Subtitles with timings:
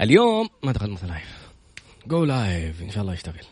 [0.00, 1.38] اليوم ما دخلت live
[2.06, 3.44] جو live إن شاء الله يشتغل.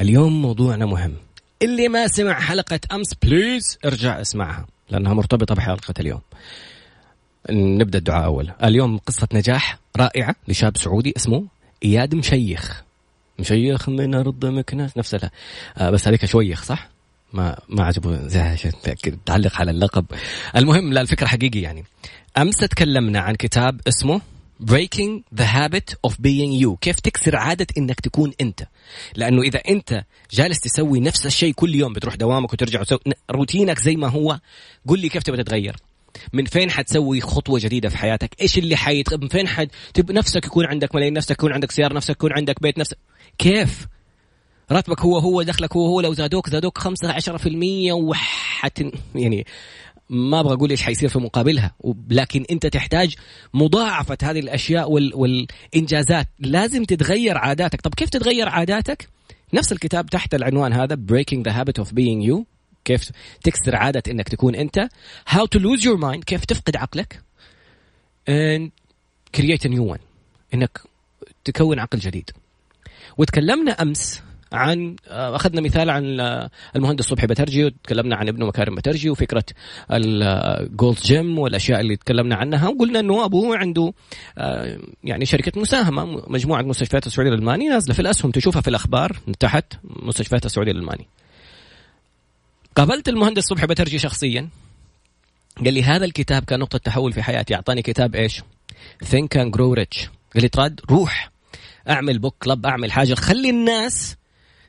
[0.00, 1.14] اليوم موضوعنا مهم.
[1.62, 6.20] اللي ما سمع حلقة أمس please ارجع اسمعها لأنها مرتبطة بحلقة اليوم.
[7.50, 8.50] نبدأ الدعاء أول.
[8.64, 11.46] اليوم قصة نجاح رائعة لشاب سعودي اسمه
[11.84, 12.82] إياد مشيخ.
[13.38, 15.30] مشيخ من أرض مكناس نفسها
[15.78, 16.88] آه بس هذيك شويخ صح؟
[17.32, 18.72] ما ما عجبه عشان
[19.26, 20.06] تعلق على اللقب.
[20.56, 21.84] المهم لا الفكرة حقيقي يعني.
[22.38, 24.20] أمس تكلمنا عن كتاب اسمه
[24.60, 26.76] breaking the habit of being you.
[26.80, 28.62] كيف تكسر عادة إنك تكون أنت؟
[29.16, 32.98] لأنه إذا أنت جالس تسوي نفس الشيء كل يوم بتروح دوامك وترجع وتسوي
[33.30, 34.40] روتينك زي ما هو
[34.88, 35.76] قل لي كيف تبغى تتغير؟
[36.32, 40.46] من فين حتسوي خطوة جديدة في حياتك؟ إيش اللي حيت من فين حد تب نفسك
[40.46, 42.98] يكون عندك ملايين نفسك يكون عندك سيارة نفسك يكون عندك بيت نفسك
[43.38, 43.86] كيف؟
[44.70, 48.82] راتبك هو هو دخلك هو هو لو زادوك زادوك 5 10% وحت
[49.14, 49.46] يعني
[50.10, 51.74] ما أبغى أقول إيش حيصير في مقابلها
[52.10, 53.14] لكن أنت تحتاج
[53.54, 55.14] مضاعفة هذه الأشياء وال...
[55.14, 56.28] والإنجازات.
[56.38, 57.80] لازم تتغير عاداتك.
[57.80, 59.08] طب كيف تتغير عاداتك؟
[59.54, 62.44] نفس الكتاب تحت العنوان هذا breaking the habit of being you.
[62.84, 63.10] كيف
[63.44, 64.88] تكسر عادة إنك تكون أنت.
[65.28, 66.24] How to lose your mind.
[66.26, 67.22] كيف تفقد عقلك.
[68.30, 68.70] And
[69.36, 70.00] create a new one.
[70.54, 70.80] إنك
[71.44, 72.30] تكون عقل جديد.
[73.18, 74.22] وتكلمنا أمس
[74.52, 79.44] عن آه، أخذنا مثال عن آه، المهندس صبحي بترجي وتكلمنا عن ابنه مكارم بترجي وفكرة
[79.90, 82.68] الجولد جيم والأشياء اللي تكلمنا عنها.
[82.68, 83.92] وقلنا إنه أبوه عنده
[84.38, 88.30] آه، يعني شركة مساهمة مجموعة مستشفيات السعودية الالماني نازلة في الأسهم.
[88.30, 91.06] تشوفها في الأخبار تحت مستشفيات السعودية الالماني
[92.76, 94.48] قابلت المهندس صبحي بترجي شخصيا.
[95.64, 97.54] قال لي هذا الكتاب كان نقطة تحول في حياتي.
[97.54, 98.42] أعطاني كتاب إيش؟
[99.04, 100.08] Think and Grow Rich.
[100.34, 101.30] قال لي تراد روح
[101.88, 103.14] أعمل book club أعمل حاجة.
[103.14, 104.16] خلي الناس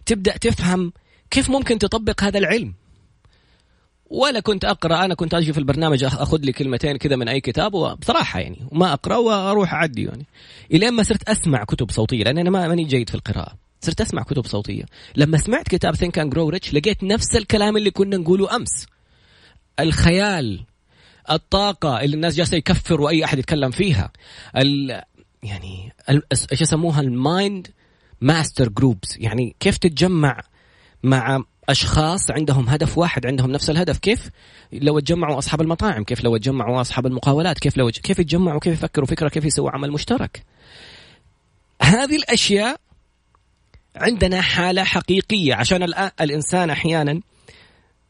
[0.05, 0.94] تبدأ تفهم
[1.31, 2.73] كيف ممكن تطبق هذا العلم.
[4.11, 7.73] ولا كنت أقرأ أنا كنت أجي في البرنامج أخذ لي كلمتين كذا من أي كتاب
[7.73, 10.25] وبصراحة يعني وما أقرأ وأروح أعدي يعني.
[10.73, 13.57] الين ما صرت أسمع كتب صوتية لأن أنا ما ماني جيد في القراءة.
[13.81, 14.83] صرت أسمع كتب صوتية.
[15.16, 18.85] لما سمعت كتاب Think and Grow Rich لقيت نفس الكلام اللي كنا نقوله أمس.
[19.79, 20.66] الخيال
[21.31, 24.11] الطاقة اللي الناس جالسة يكفروا أي أحد يتكلم فيها.
[24.57, 25.01] ال
[25.44, 25.94] يعني
[26.51, 27.68] إيش يسموها؟ ال mind
[28.22, 30.42] master groups يعني كيف تتجمع
[31.04, 34.30] مع أشخاص عندهم هدف واحد عندهم نفس الهدف؟ كيف؟
[34.74, 39.08] لو تجمعوا أصحاب المطاعم كيف لو تجمعوا أصحاب المقاولات؟ كيف لو كيف يتجمعوا؟ كيف يفكروا؟
[39.08, 40.44] فكرة كيف يسووا عمل مشترك؟
[41.82, 42.80] هذه الأشياء
[43.96, 45.84] عندنا حالة حقيقية عشان
[46.22, 47.22] الإنسان أحيانا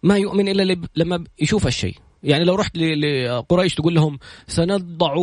[0.04, 1.96] ما يؤمن إلا لما يشوف الشيء.
[2.24, 5.14] يعني لو رحت لقريش تقول لهم سنضع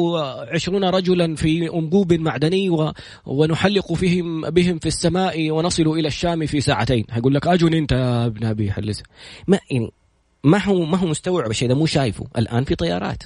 [0.53, 2.92] عشرون رجلا في أنبوب معدني
[3.26, 7.04] ونحلق فيهم بهم في السماء ونصل إلى الشام في ساعتين.
[7.10, 9.03] هيقول لك أجن أنت يا ابن أبي حلس
[9.47, 9.91] ما يعني
[10.44, 12.26] ما هو ما هو مستوعب الشيء ده مو شايفه.
[12.38, 13.22] الآن في طيارات.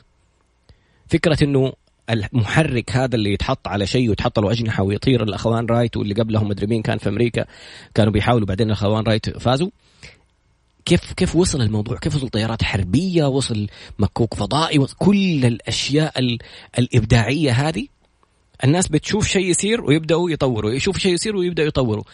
[1.09, 1.73] فكرة أنه
[2.11, 6.67] المحرك هذا اللي يتحط على شيء ويتحط له أجنحة ويطير الأخوان رايت واللي قبلهم مدري
[6.67, 7.45] مين كان في أمريكا
[7.95, 9.71] كانوا بيحاولوا بعدين الأخوان رايت فازوا.
[10.85, 13.67] كيف كيف وصل الموضوع؟ كيف وصل طيارات حربية؟ وصل
[13.99, 16.39] مكوك فضائي؟ وصل كل الأشياء
[16.79, 17.87] الإبداعية هذه؟
[18.65, 22.05] الناس بتشوف شيء يصير ويبدأوا يطوروا يشوف شيء يصير ويبدأوا يطوروا.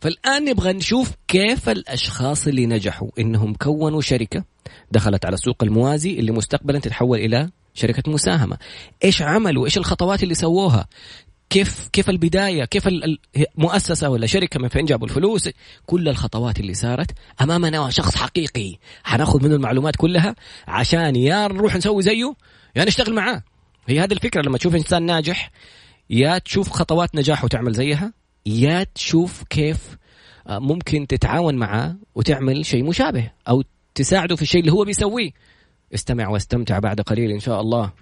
[0.00, 4.44] فالآن نبغى نشوف كيف الأشخاص اللي نجحوا إنهم كونوا شركة
[4.90, 8.58] دخلت على السوق الموازي اللي مستقبلا تتحول إلى شركة مساهمة.
[9.04, 10.86] إيش عملوا؟ إيش الخطوات اللي سووها؟
[11.52, 12.88] كيف كيف البداية كيف
[13.58, 15.50] المؤسسه ولا شركة من فين جابوا الفلوس؟
[15.86, 18.76] كل الخطوات اللي صارت أمامنا شخص حقيقي.
[19.04, 20.34] حناخذ منه المعلومات كلها
[20.68, 22.34] عشان يا نروح نسوي زيه
[22.76, 23.42] يا نشتغل معاه.
[23.86, 25.50] هي هذه الفكرة لما تشوف إنسان ناجح
[26.10, 28.12] يا تشوف خطوات نجاحه وتعمل زيها
[28.46, 29.96] يا تشوف كيف
[30.46, 33.62] آه، ممكن تتعاون معاه وتعمل شيء مشابه أو
[33.94, 35.30] تساعده في الشيء اللي هو بيسويه.
[35.94, 37.92] استمع واستمتع بعد قليل إن شاء الله.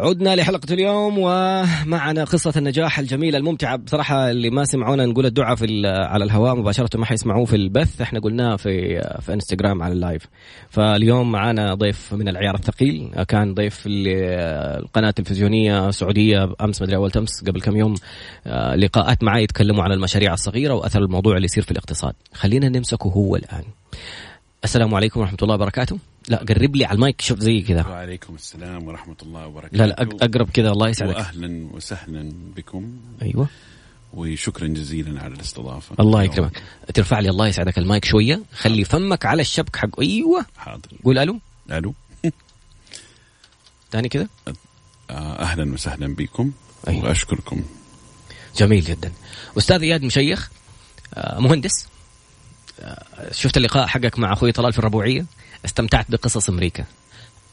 [0.00, 3.76] عدنا لحلقة اليوم ومعنا قصة النجاح الجميلة الممتعة.
[3.76, 8.00] بصراحة اللي ما سمعونا نقول الدعاء في على الهواء مباشرة ما حيسمعوه في البث.
[8.00, 10.22] إحنا قلناه في في انستغرام على اللايف.
[10.70, 16.52] فاليوم معنا ضيف من العيار الثقيل كان ضيف القناة التلفزيونية السعودية.
[16.60, 17.94] أمس مدري أول تمس قبل كم يوم
[18.76, 22.14] لقاءات معي يتكلموا عن المشاريع الصغيرة وأثر الموضوع اللي يصير في الاقتصاد.
[22.34, 23.64] خلينا نمسكه هو الآن.
[24.64, 25.98] السلام عليكم ورحمة الله وبركاته.
[26.28, 27.86] لا قرب لي على المايك شوف زي كذا.
[27.86, 29.76] وعليكم السلام ورحمة الله وبركاته.
[29.76, 31.16] لا لا أقرب كذا الله يسعدك.
[31.16, 32.96] وأهلا وسهلا بكم.
[33.22, 33.48] أيوة.
[34.14, 35.96] وشكرا جزيلا على الاستضافة.
[36.00, 36.62] الله يكرمك.
[36.94, 38.42] ترفع لي الله يسعدك المايك شوية.
[38.54, 40.46] خلي فمك على الشبك حق أيوة.
[40.56, 40.88] حاضر.
[41.04, 41.40] قول ألو.
[41.70, 41.94] ألو.
[43.92, 44.28] ثاني كذا.
[45.10, 46.52] آه، أهلا وسهلا بكم.
[46.88, 47.04] أيوة.
[47.04, 47.64] وأشكركم.
[48.56, 49.12] جميل جدا.
[49.58, 50.50] أستاذ إياد مشيخ
[51.14, 51.88] آه، مهندس.
[53.32, 55.26] شفت اللقاء حقك مع أخوي طلال في الربوعية؟
[55.64, 56.84] استمتعت بقصص أمريكا.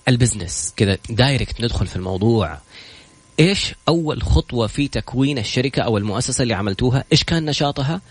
[0.07, 2.59] ال business كذا direct ندخل في الموضوع.
[3.39, 8.01] إيش أول خطوة في تكوين الشركة أو المؤسسة اللي عملتوها؟ إيش كان نشاطها؟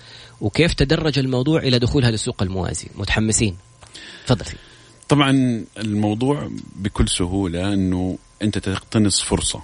[0.41, 3.57] وكيف تدرج الموضوع إلى دخولها للسوق الموازي؟ متحمسين.
[4.27, 4.45] تفضل.
[5.09, 9.63] طبعا الموضوع بكل سهولة إنه أنت تقتنص فرصة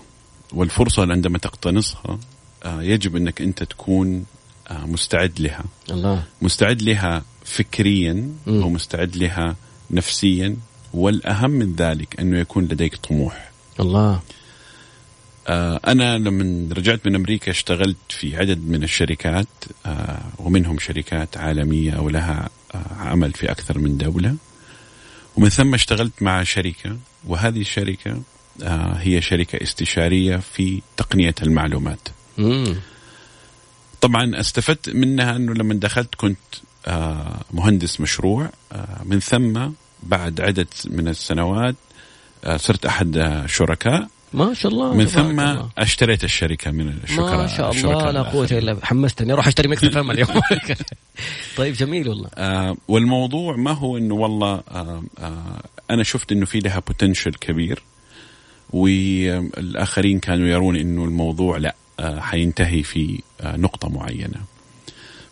[0.53, 2.19] والفرصة عندما تقتنصها
[2.64, 4.25] آه، يجب إنك أنت تكون
[4.70, 8.12] مستعد لها الله مستعد لها فكريا
[8.46, 8.64] م.
[8.64, 9.56] ومستعد لها
[9.90, 10.56] نفسيا
[10.94, 13.50] والأهم من ذلك أنه يكون لديك طموح
[13.81, 14.20] الله
[15.49, 19.46] آه، أنا لما رجعت من أمريكا اشتغلت في عدد من الشركات
[20.38, 22.49] ومنهم شركات عالمية ولها
[22.99, 24.37] عمل في أكثر من دولة
[25.37, 26.96] ومن ثم اشتغلت مع شركة
[27.26, 28.22] وهذه الشركة
[28.96, 32.08] هي شركة استشارية في تقنية المعلومات.
[32.38, 32.76] مم.
[34.00, 36.38] طبعا استفدت منها إنه لما دخلت كنت
[36.87, 39.69] آه، مهندس مشروع آه، من ثم
[40.02, 41.75] بعد عدة من السنوات
[42.44, 45.69] آه، صرت أحد الشركاء ما شاء الله من ثم الله.
[45.79, 48.87] اشتريت الشركة من الشركاء ما شاء الله لا قوة إلا بالله.
[48.87, 50.29] حمستني أروح أشتري مكتب فم اليوم.
[51.56, 52.29] طيب جميل والله.
[52.35, 57.82] آه والموضوع ما هو إنه والله آه آه أنا شفت إنه في لها بوتنشل كبير
[58.70, 61.75] والآخرين كانوا يرون إنه الموضوع لا.
[62.20, 64.41] حينتهي في آه، نقطة معينة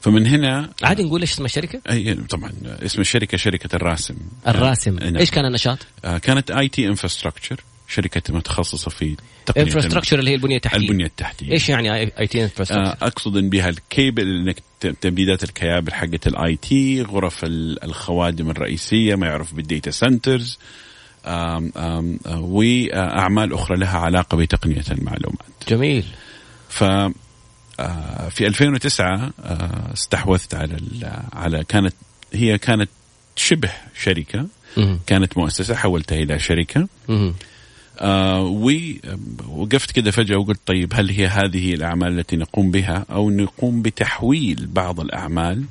[0.00, 4.14] فمن هنا عادي نقول إيش اسم الشركة؟ أي طبعا اسم الشركة شركة الراسم
[4.48, 9.16] الراسم آه إيش كان النشاط؟ آه كانت IT infrastructure شركة متخصصة في
[9.58, 14.36] infrastructure اللي هي البنية التحتية البنية التحتية إيش يعني اي تي انفراستراكشر؟ أقصد بها الكيبل
[14.36, 14.62] إنك
[15.00, 17.40] تمديدات الكيابل حقت ال IT غرف
[17.84, 20.58] الخوادم الرئيسية ما يعرف بال data centers
[22.26, 25.48] وأعمال أخرى لها علاقة بتقنية المعلومات.
[25.68, 26.04] جميل.
[26.68, 26.84] ف
[27.80, 30.76] آه، في 2009 آه، استحوذت على
[31.32, 31.94] على كانت
[32.32, 32.90] هي كانت
[33.36, 34.46] شبه شركة
[35.06, 36.88] كانت مؤسسة حولتها إلى شركة.
[37.98, 43.82] آه ووقفت كده فجأة وقلت طيب هل هي هذه الأعمال التي نقوم بها؟ أو نقوم
[43.82, 45.64] بتحويل بعض الأعمال.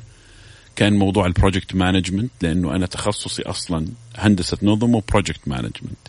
[0.75, 6.07] كان موضوع ال project management لأنه أنا تخصصي أصلا هندسة نظم و project management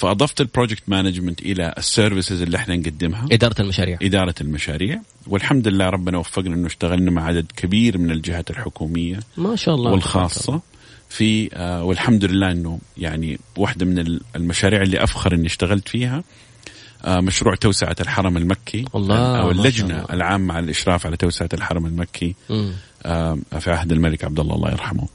[0.00, 3.28] فأضفت ال project management إلى ال services اللي إحنا نقدمها.
[3.32, 3.98] إدارة المشاريع.
[4.02, 5.00] إدارة المشاريع.
[5.26, 9.20] والحمد لله ربنا وفقنا إنه اشتغلنا مع عدد كبير من الجهات الحكومية.
[9.36, 9.90] ما شاء الله.
[9.90, 10.60] والخاصة
[11.08, 16.24] في آه والحمد لله إنه يعني واحدة من المشاريع اللي أفخر إني اشتغلت فيها
[17.04, 18.84] آه مشروع توسعة الحرم المكي.
[18.94, 22.34] الله أو اللجنة العامة على الإشراف على توسعة الحرم المكي.
[23.02, 25.08] آه في عهد الملك عبد الله الله يرحمه.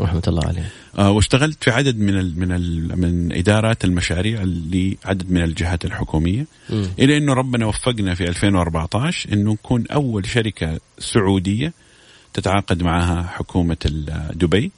[0.00, 0.70] رحمة الله عليه.
[0.98, 6.46] آه واشتغلت في عدد من ال من ال من إدارات المشاريع لعدد من الجهات الحكومية
[6.70, 6.84] م.
[6.98, 11.72] إلى إنه ربنا وفقنا في 2014 إنه نكون أول شركة سعودية
[12.34, 13.76] تتعاقد معها حكومة
[14.34, 14.70] دبي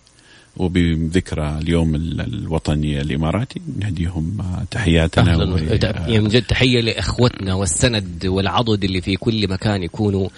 [0.57, 4.39] وبذكرى اليوم الوطني الإماراتي نهديهم
[4.71, 5.57] تحياتنا و...
[5.57, 10.29] يعني من جد تحية لإخوتنا والسند والعضد اللي في كل مكان يكونوا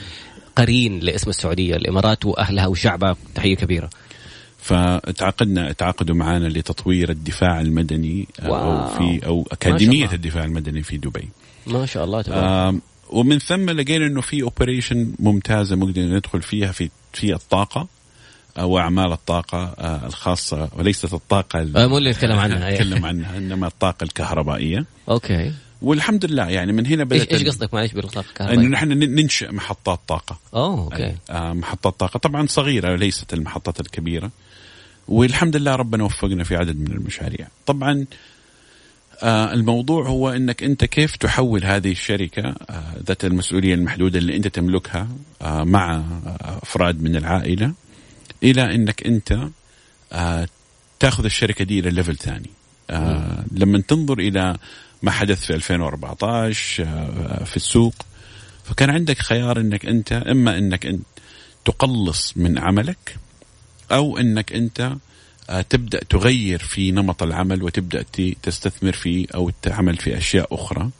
[0.56, 3.16] قرين لاسم السعودية الإمارات وأهلها وشعبها.
[3.34, 3.90] تحية كبيرة.
[4.64, 8.54] فتعاقدنا تعاقدوا معنا لتطوير الدفاع المدني wow.
[8.54, 11.28] أو في أو أكاديمية الدفاع المدني في دبي.
[11.66, 12.80] ما شاء الله تبارك.
[13.10, 17.88] ومن ثم لقينا إنه في operation ممتازة ممكن ندخل فيها في في الطاقة
[18.58, 23.66] أو اعمال الطاقة آه، الخاصة وليست الطاقة آه مو اللي نتكلم عنها نتكلم عنها إنما
[23.66, 24.84] الطاقة الكهربائية.
[25.08, 25.52] okay.
[25.82, 30.00] والحمد لله يعني من هنا بدأت إيش قصدك معلش بالطاقة الكهربائية؟ انه نحن ننشئ محطات
[30.06, 30.38] طاقة.
[30.54, 31.14] أوه أوكي.
[31.30, 32.18] آه محطات طاقة.
[32.18, 34.30] طبعا صغيرة ليست المحطات الكبيرة.
[35.08, 37.48] والحمد لله ربنا وفقنا في عدد من المشاريع.
[37.66, 38.06] طبعا
[39.22, 44.48] آه الموضوع هو إنك أنت كيف تحول هذه الشركة آه ذات المسؤولية المحدودة اللي أنت
[44.48, 45.08] تملكها
[45.42, 46.02] آه مع
[46.40, 47.72] أفراد من العائلة
[48.42, 49.48] إلى إنك أنت
[51.00, 52.50] تاخذ الشركة دي إلى level ثاني.
[53.52, 54.56] لما تنظر إلى
[55.02, 57.94] ما حدث في 2014 آه في السوق
[58.64, 61.02] فكان عندك خيار إنك أنت إما إنك انت
[61.64, 63.16] تقلص من عملك
[63.94, 64.96] أو إنك أنت
[65.50, 68.04] آه، تبدأ تغير في نمط العمل وتبدأ
[68.42, 70.90] تستثمر فيه أو تعمل في أشياء أخرى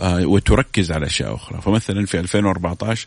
[0.00, 1.60] آه، وتركز على أشياء أخرى.
[1.60, 3.06] فمثلا في 2014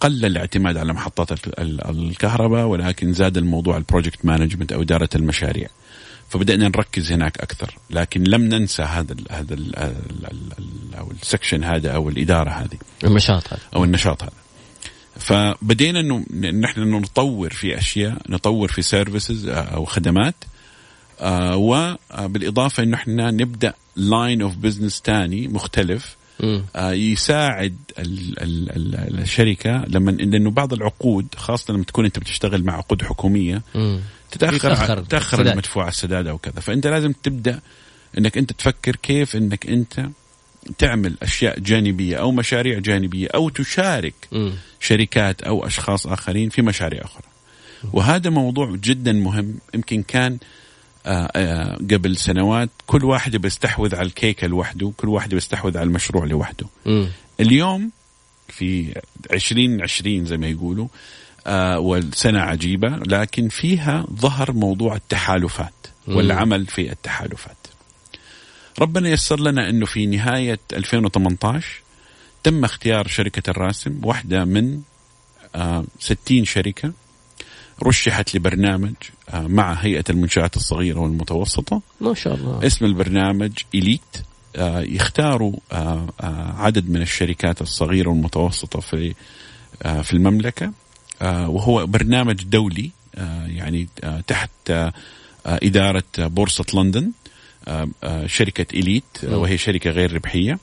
[0.00, 5.68] قل الاعتماد على محطات الكهرباء ولكن زاد الموضوع ال project management أو إدارة المشاريع.
[6.28, 7.78] فبدأنا نركز هناك أكثر.
[7.90, 9.74] لكن لم ننسى هذا ال هذا ال
[10.98, 12.78] أو ال section هذا أو الإدارة هذه.
[13.04, 13.62] النشاط هذا.
[13.76, 14.45] أو النشاط هذا.
[15.18, 16.24] فبدينا انه
[16.60, 20.34] نحن نطور في أشياء نطور في services آه، أو خدمات
[21.20, 26.16] آه وبالاضافه إنه إحنا نبدأ line of business ثاني مختلف
[26.76, 32.64] آه يساعد ال ال ال الشركة لما لأنه بعض العقود خاصة لما تكون أنت بتشتغل
[32.64, 33.62] مع عقود حكومية
[34.30, 36.60] تتأخر تتأخر المدفوع السداد أو كذا.
[36.60, 37.60] فأنت لازم تبدأ
[38.18, 40.06] إنك أنت تفكر كيف إنك أنت
[40.78, 44.52] تعمل أشياء جانبية أو مشاريع جانبية أو تشارك مم.
[44.80, 47.26] شركات أو أشخاص آخرين في مشاريع أخرى.
[47.92, 50.38] وهذا موضوع جدا مهم يمكن كان
[51.06, 56.24] آه، آه، قبل سنوات كل واحد بيستحوذ على الكيكه لوحده، كل واحد بيستحوذ على المشروع
[56.24, 56.66] لوحده.
[56.86, 57.08] مم.
[57.40, 57.90] اليوم
[58.48, 59.00] في
[59.32, 60.88] 2020 زي ما يقولوا
[61.46, 65.72] آه والسنة عجيبة لكن فيها ظهر موضوع التحالفات
[66.08, 67.55] والعمل في التحالفات
[68.78, 71.66] ربنا يسر لنا أنه في نهاية 2018
[72.44, 74.80] تم اختيار شركة الراسم واحدة من
[75.54, 76.92] آه 60 شركة
[77.82, 78.94] رشحت لبرنامج
[79.30, 81.82] آه مع هيئة المنشآت الصغيرة والمتوسطة.
[82.00, 82.66] ما شاء الله.
[82.66, 84.00] اسم البرنامج إليت.
[84.56, 89.14] آه، يختاروا آه، آه، عدد من الشركات الصغيرة والمتوسطة في
[89.82, 90.72] آه، في المملكة.
[91.22, 94.92] آه، وهو برنامج دولي آه، يعني آه، تحت آه،
[95.46, 97.02] آه، إدارة بورصة لندن.
[97.02, 97.10] آه، آه،
[98.26, 100.58] شركة إليت آه، وهي شركة غير ربحية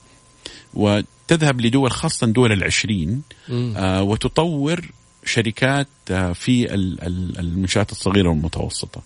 [0.74, 3.22] وتذهب لدول خاصة دول العشرين.
[3.50, 4.80] آه، وتطور
[5.24, 9.02] شركات آه، في ال- ال- المنشآت الصغيرة والمتوسطة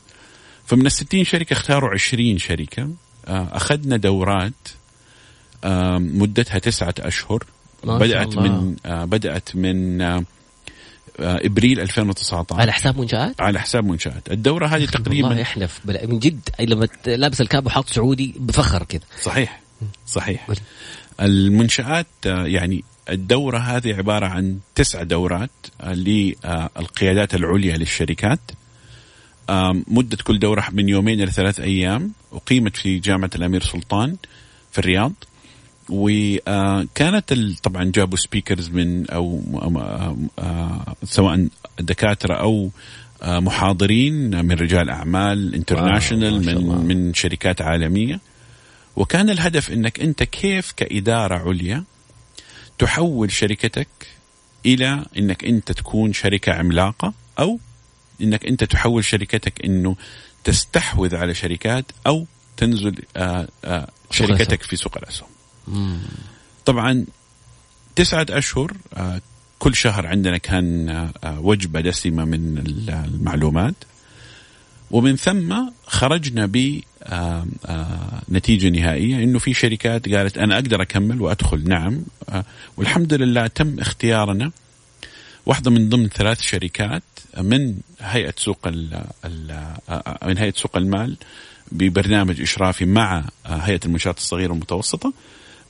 [0.66, 2.90] فمن الستين شركة اختاروا عشرين شركة
[3.26, 4.52] آه، أخذنا دورات
[5.64, 7.44] آه، مدتها تسعة أشهر
[7.98, 8.42] بدأت الله.
[8.62, 10.02] من آه، بدأت من
[11.20, 14.32] آه، إبريل 2019 على حساب منشآت؟ على حساب منشآت.
[14.32, 15.80] الدورة هذه والله تقريبا يحلف.
[15.84, 19.00] بلا- من جد لما لابس الكاب وحاط سعودي بفخر كذا.
[19.22, 19.60] صحيح.
[20.06, 20.48] صحيح.
[21.20, 28.40] المنشآت آه، يعني الدورة هذه عبارة عن تسع دورات آه، للقيادات العليا للشركات.
[29.88, 34.16] مدة كل دورة من يومين إلى ثلاث أيام أقيمت في جامعة الأمير سلطان
[34.72, 35.12] في الرياض.
[35.90, 41.48] وكانت طبعا جابوا speakers من آه، سواء
[41.80, 42.70] دكاترة أو
[43.22, 46.76] آه، محاضرين من رجال أعمال international من الله.
[46.76, 48.20] من شركات عالمية
[48.96, 51.84] وكان الهدف إنك أنت كيف كإدارة عليا
[52.78, 53.88] تحول شركتك
[54.66, 57.58] إلى إنك أنت تكون شركة عملاقة أو
[58.22, 59.96] إنك أنت تحول شركتك إنه
[60.44, 62.26] تستحوذ على شركات أو
[62.56, 65.28] تنزل آآ آآ سوق شركتك في سوق الاسهم.
[66.64, 67.04] طبعا
[67.96, 69.20] تسعة أشهر آه،
[69.58, 73.74] كل شهر عندنا كان آه، آه، وجبة دسمة من ال- المعلومات.
[74.90, 75.56] ومن ثم
[75.86, 76.80] خرجنا ب
[78.30, 81.68] نتيجة نهائية إنه في شركات قالت أنا أقدر أكمل وأدخل.
[81.68, 82.02] نعم.
[82.76, 84.50] والحمد لله تم اختيارنا.
[85.46, 87.02] واحدة من ضمن ثلاث شركات
[87.38, 91.16] من هيئة سوق من هيئة سوق المال
[91.72, 95.12] ببرنامج إشرافي مع هيئة المنشآت الصغيرة والمتوسطة.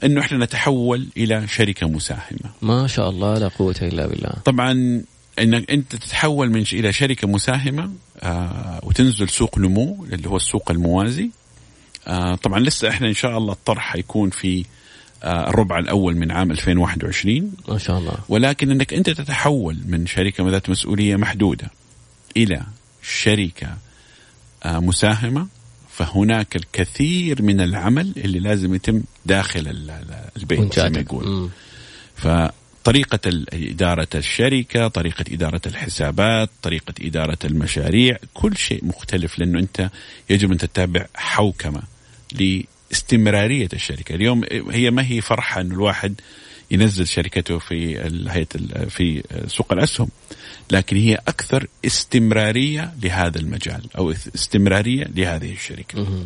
[0.05, 2.50] إنه إحنا نتحول إلى شركة مساهمة.
[2.62, 4.33] ما شاء الله لا قوة إلا بالله.
[4.45, 5.02] طبعا
[5.38, 7.90] إنك أنت تتحول من ش- إلى شركة مساهمة
[8.21, 11.31] آه وتنزل سوق نمو اللي هو السوق الموازي.
[12.07, 14.64] آه طبعا لسه إحنا إن شاء الله الطرح حيكون في
[15.23, 18.14] آه الربع الأول من عام 2021 ما شاء الله.
[18.28, 21.71] ولكن إنك أنت تتحول من شركة ذات مسؤولية محدودة
[22.37, 22.62] إلى
[23.02, 23.76] شركة
[24.64, 25.47] آه مساهمة.
[25.99, 31.25] فهناك الكثير من العمل اللي لازم يتم داخل ال- ال- البيت زي ما يقول.
[32.17, 33.21] فطريقة
[33.52, 39.90] إدارة الشركة طريقة إدارة الحسابات طريقة إدارة المشاريع كل شيء مختلف لأنه أنت
[40.31, 41.83] يجب أن تتابع حوكمة
[42.33, 44.14] لاستمرارية الشركة.
[44.14, 46.21] اليوم هي ما هي فرحة أن الواحد
[46.71, 48.11] ينزل شركته في
[48.89, 50.09] في سوق الأسهم.
[50.71, 56.01] لكن هي أكثر استمرارية لهذا المجال أو استمرارية لهذه الشركة.
[56.01, 56.25] مم.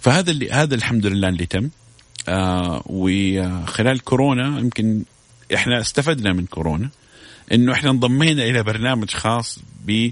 [0.00, 1.70] فهذا اللي هذا الحمد لله اللي تم.
[2.28, 5.02] آه وخلال كورونا يمكن
[5.54, 6.90] إحنا استفدنا من كورونا
[7.52, 10.10] إنه إحنا انضمينا إلى برنامج خاص ب آه،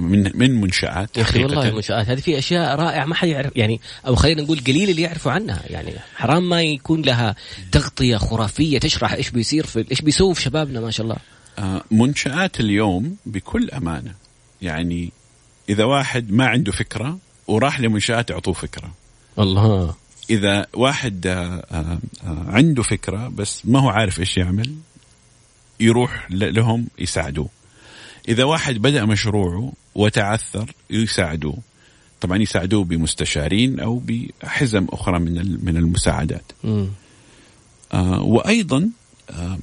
[0.00, 1.44] من من منشآت يا أخي.
[1.44, 5.02] والله المنشآت هذه في أشياء رائعة ما حد يعرف يعني أو خلينا نقول قليل اللي
[5.02, 5.62] يعرفوا عنها.
[5.66, 7.34] يعني حرام ما يكون لها
[7.72, 11.16] تغطية خرافية تشرح إيش بيصير في إيش بيسووا في شبابنا ما شاء الله.
[11.58, 14.14] آه منشآت اليوم بكل أمانة.
[14.62, 15.12] يعني
[15.68, 18.90] إذا واحد ما عنده فكرة وراح لمنشآت يعطوه فكرة.
[19.38, 19.94] الله
[20.30, 21.98] إذا واحد آه، آه،
[22.46, 24.74] عنده فكرة بس ما هو عارف إيش يعمل
[25.80, 27.48] يروح لهم يساعدوه.
[28.28, 31.58] إذا واحد بدأ مشروعه وتعثر يساعدوه.
[32.20, 36.52] طبعا يساعدوه بمستشارين أو بحزم أخرى من من المساعدات.
[37.92, 38.90] آه، وأيضا
[39.30, 39.58] آه،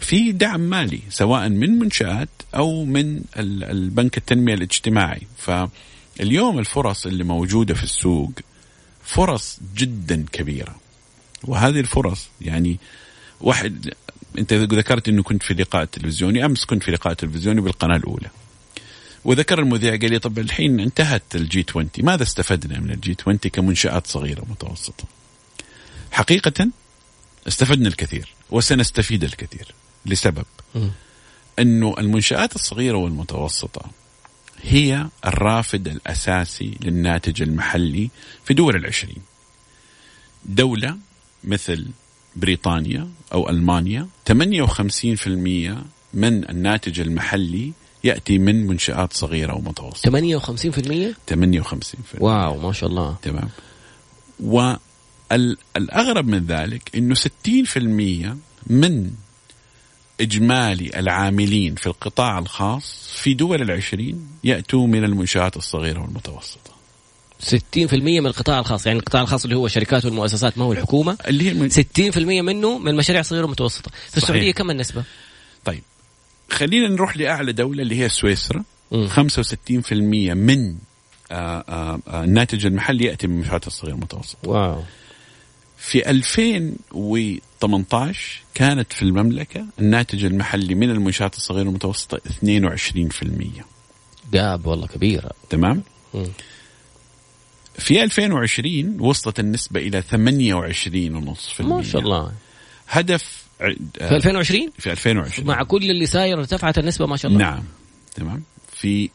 [0.00, 5.22] في دعم مالي سواء من منشآت أو من ال- البنك التنمية الاجتماعي.
[5.38, 8.32] فاليوم الفرص اللي موجودة في السوق
[9.04, 10.76] فرص جدا كبيرة.
[11.44, 12.78] وهذه الفرص يعني
[13.40, 13.94] واحد
[14.38, 18.30] أنت ذكرت إنه كنت في لقاء تلفزيوني أمس كنت في لقاء تلفزيوني بالقناة الأولى.
[19.24, 24.06] وذكر المذيع قال لي طب الحين انتهت ال G20 ماذا استفدنا من ال G20 كمنشآت
[24.06, 25.04] صغيرة ومتوسطة
[26.12, 26.68] حقيقة
[27.48, 29.74] استفدنا الكثير وسنستفيد الكثير.
[30.06, 30.44] لسبب.
[30.74, 30.90] مم.
[31.58, 33.90] أنه المنشآت الصغيرة والمتوسطة
[34.62, 38.10] هي الرافد الأساسي للناتج المحلي
[38.44, 39.22] في دول العشرين.
[40.44, 40.96] دولة
[41.44, 41.86] مثل
[42.36, 44.06] بريطانيا أو ألمانيا.
[44.32, 44.34] 58%
[46.14, 47.72] من الناتج المحلي
[48.04, 50.10] يأتي من منشآت صغيرة ومتوسطة.
[50.10, 53.16] 58% 58% واو ما شاء الله.
[53.22, 53.48] تمام.
[54.40, 59.10] والأغرب من ذلك أنه 60% من
[60.20, 66.65] إجمالي العاملين في القطاع الخاص في دول العشرين يأتوا من المنشآت الصغيرة والمتوسطة.
[67.42, 71.50] 60% من القطاع الخاص يعني القطاع الخاص اللي هو الشركات والمؤسسات ما هو الحكومة اللي
[71.50, 71.76] هي من 60%
[72.18, 74.16] منه من مشاريع صغيرة ومتوسطة في صحيح.
[74.16, 75.04] السعودية كم النسبة؟
[75.64, 75.82] طيب
[76.50, 79.08] خلينا نروح لأعلى دولة اللي هي سويسرا مم.
[79.08, 80.74] 65% من
[81.32, 84.82] آه، آه، آه، الناتج المحلي يأتي من المنشآت الصغيرة والمتوسطة واو
[85.78, 92.20] في 2018 كانت في المملكة الناتج المحلي من المنشآت الصغيرة والمتوسطة 22%
[94.32, 95.82] جاب والله كبيرة تمام
[96.14, 96.26] مم.
[97.78, 102.32] في 2020 وصلت النسبة إلى 28.5% ما شاء الله.
[102.88, 103.22] هدف
[103.58, 107.44] في آه، 2020 في 2020 مع كل اللي ساير ارتفعت النسبة ما شاء الله.
[107.44, 107.64] نعم
[108.14, 108.42] تمام.
[108.72, 109.10] في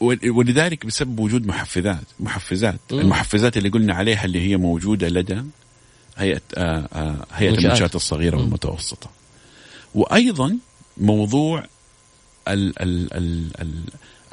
[0.00, 2.98] ول- ولذلك بسبب وجود محفزات محفزات مم.
[3.00, 5.42] المحفزات اللي قلنا عليها اللي هي موجودة لدى
[6.16, 7.64] هيئة آه، آه، هيئة منشآت.
[7.64, 8.42] المنشآت الصغيرة مم.
[8.42, 9.10] والمتوسطة.
[9.94, 10.58] وأيضا
[10.96, 11.64] موضوع
[12.48, 13.72] ال ال ال ال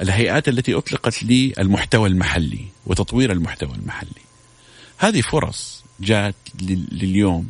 [0.00, 4.10] الهيئات التي أطلقت للمحتوى المحلي وتطوير المحتوى المحلي.
[4.98, 7.48] هذه فرص جات لل- لليوم.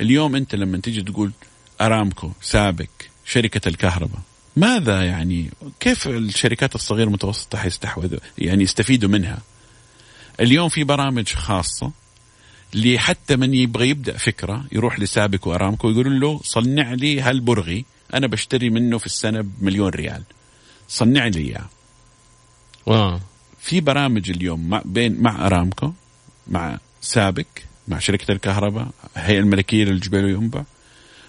[0.00, 1.32] اليوم أنت لما تيجي تقول
[1.80, 2.90] أرامكو سابك
[3.24, 4.20] شركة الكهرباء
[4.56, 9.38] ماذا يعني؟ كيف الشركات الصغيرة المتوسطة حيستحوذوا يعني يستفيدوا منها؟
[10.40, 11.92] اليوم في برامج خاصة
[12.74, 18.70] لحتى من يبغى يبدأ فكرة يروح لسابك وأرامكو ويقول له صنع لي هالبرغي أنا بشتري
[18.70, 20.22] منه في السنة بمليون ريال.
[20.88, 21.66] صنع لي إياه.
[22.86, 23.18] واو
[23.60, 25.92] في برامج اليوم مع بين مع أرامكو
[26.48, 30.64] مع سابك مع شركة الكهرباء الهيئه الملكية للجبال والينبع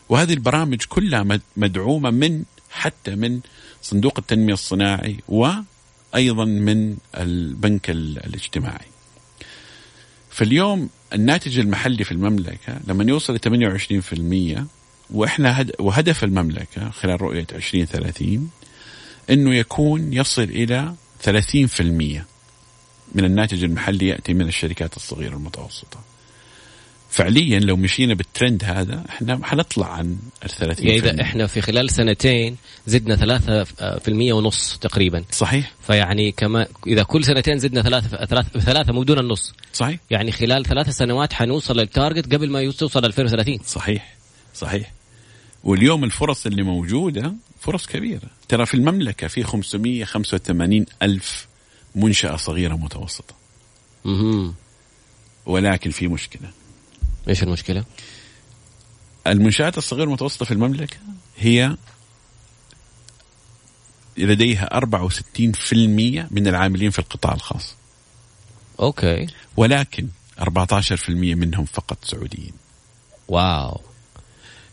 [0.10, 3.40] وهذه البرامج كلها مد- مدعومة من حتى من
[3.82, 8.86] صندوق التنمية الصناعي وأيضا من البنك ال- الاجتماعي.
[10.30, 13.40] فاليوم الناتج المحلي في المملكة لما يوصل ل
[14.60, 14.66] 28%
[15.12, 18.50] وإحنا هد وهدف المملكة خلال رؤية 2030
[19.30, 20.94] إنه يكون يصل إلى
[21.26, 21.30] 30%
[23.16, 26.00] من الناتج المحلي يأتي من الشركات الصغيرة المتوسطة.
[27.10, 31.90] فعليا لو مشينا بالترند هذا إحنا حنطلع عن ال 30% يعني إذا إحنا في خلال
[31.90, 32.58] سنتين
[32.88, 35.24] زدنا ثلاثة في المية ونص تقريبا.
[35.32, 35.74] صحيح.
[35.88, 39.54] فيعني كما إذا كل سنتين زدنا ثلاثة ثلاثة ثلاثة مو دون النص.
[39.74, 40.00] صحيح.
[40.10, 44.16] يعني خلال ثلاث سنوات حنوصل للتارجت قبل ما توصل 2030 صحيح.
[44.56, 44.92] صحيح.
[45.64, 48.30] واليوم الفرص اللي موجودة فرص كبيرة.
[48.54, 51.48] ترى في المملكة في 585 ألف
[51.96, 53.36] منشأة صغيرة متوسطة.
[54.06, 54.54] أها
[55.46, 56.52] ولكن في مشكلة.
[57.28, 57.84] إيش المشكلة؟
[59.28, 60.98] المنشآت الصغيرة المتوسطة في المملكة
[61.38, 61.78] هي
[64.18, 65.74] لديها 64%
[66.32, 67.76] من العاملين في القطاع الخاص.
[68.80, 69.28] أوكي.
[69.58, 70.08] ولكن
[70.40, 72.54] 14% منهم فقط سعوديين.
[73.28, 73.82] واو.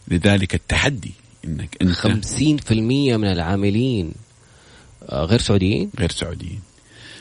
[0.09, 1.13] لذلك التحدي
[1.45, 2.73] إنك أنت 50%
[3.17, 4.13] من العاملين
[5.09, 6.61] آه، غير سعوديين؟ غير سعوديين.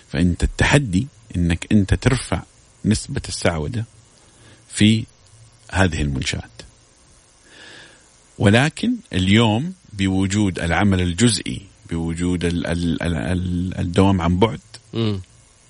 [0.10, 2.42] فأنت التحدي إنك أنت ترفع
[2.86, 3.86] نسبة السعودة
[4.70, 5.06] في
[5.72, 6.44] هذه المنشآت.
[8.38, 14.60] ولكن اليوم بوجود العمل الجزئي بوجود ال ال ال ال الدوام عن بعد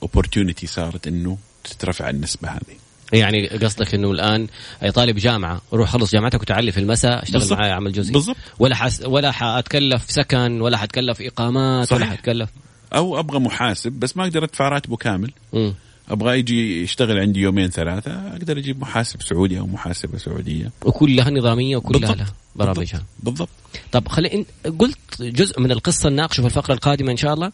[0.05, 2.88] opportunity صارت إنه تترفع النسبة هذه.
[3.13, 4.47] يعني قصدك إنه الآن
[4.83, 7.59] أي طالب جامعة روح خلص جامعتك وتعلي في المساء اشتغل بالضبط.
[7.59, 12.09] معي عمل جزئي بالضبط ولا حس ولا حاتكلف سكن ولا حاتكلف إقامات ولا صحيح.
[12.09, 12.49] حاتكلف
[12.95, 15.73] أو أبغى محاسب بس ما أقدر أدفع راتبه كامل مم.
[16.09, 21.77] أبغى يجي يشتغل عندي يومين ثلاثة أقدر أجيب محاسب سعودي أو محاسبة سعودية وكلها نظامية
[21.77, 22.17] وكلها بالضبط.
[22.17, 23.49] لها برامجها بالضبط
[23.91, 24.45] طب خلي
[24.79, 27.51] قلت جزء من القصة نناقشه في الفقرة القادمة إن شاء الله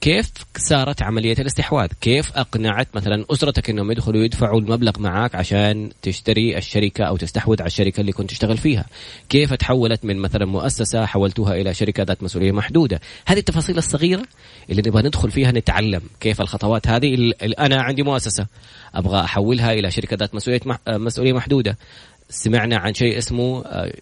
[0.00, 6.58] كيف صارت عملية الاستحواذ؟ كيف أقنعت مثلا أسرتك أنهم يدخلوا يدفعوا المبلغ معك عشان تشتري
[6.58, 8.86] الشركة أو تستحوذ على الشركة اللي كنت تشتغل فيها؟
[9.28, 14.22] كيف تحولت من مثلا مؤسسة حولتوها إلى شركة ذات مسؤولية محدودة؟ هذه التفاصيل الصغيرة
[14.70, 18.46] اللي نبغى ندخل فيها نتعلم كيف الخطوات هذه أنا عندي مؤسسة
[18.94, 21.78] أبغى أحولها إلى شركة ذات مسؤولية آه، محدودة.
[22.30, 23.92] سمعنا عن شيء اسمه آه،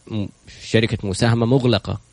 [0.62, 2.11] شركة مساهمة مغلقة.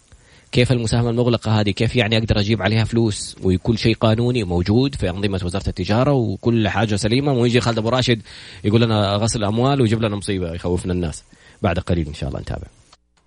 [0.51, 5.09] كيف المساهمة المغلقة هذه؟ كيف يعني أقدر أجيب عليها فلوس؟ وكل شيء قانوني موجود في
[5.09, 7.33] أنظمة وزارة التجارة وكل حاجة سليمة.
[7.33, 8.21] ويجي خالد أبو راشد
[8.63, 11.23] يقول لنا غسل أموال ويجيب لنا مصيبة يخوفنا الناس.
[11.61, 12.67] بعد قليل إن شاء الله نتابع.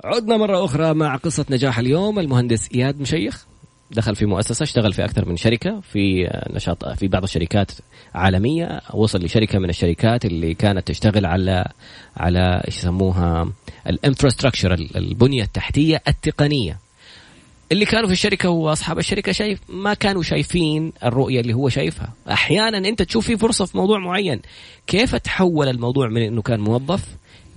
[0.04, 2.18] عدنا مرة أخرى مع قصة نجاح اليوم.
[2.18, 3.46] المهندس إياد مشيخ
[3.90, 7.70] دخل في مؤسسة اشتغل في أكثر من شركة في نشاط في بعض الشركات
[8.14, 8.80] عالمية.
[8.94, 11.64] وصل لشركة من الشركات اللي كانت تشتغل على
[12.16, 13.52] على إيش يسموها
[13.86, 16.78] الإنفراستراكشر البنية التحتية التقنية.
[17.72, 22.12] اللي كانوا في الشركة واصحاب الشركة شايف ما كانوا شايفين الرؤية اللي هو شايفها.
[22.30, 24.40] أحيانا أنت تشوف في فرصة في موضوع معين.
[24.86, 27.04] كيف تحول الموضوع من إنه كان موظف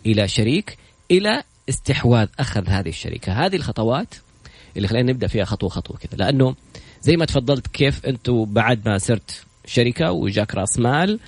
[0.06, 0.78] إلى شريك
[1.12, 4.16] إلى استحواذ أخذ هذه الشركة؟ هذه الخطوات
[4.78, 6.18] اللي خلينا نبدأ فيها خطوة خطوة كذا.
[6.18, 6.56] لأنه
[7.02, 11.20] زي ما تفضلت كيف أنتم بعد ما صرت شركة وجاك رأس مال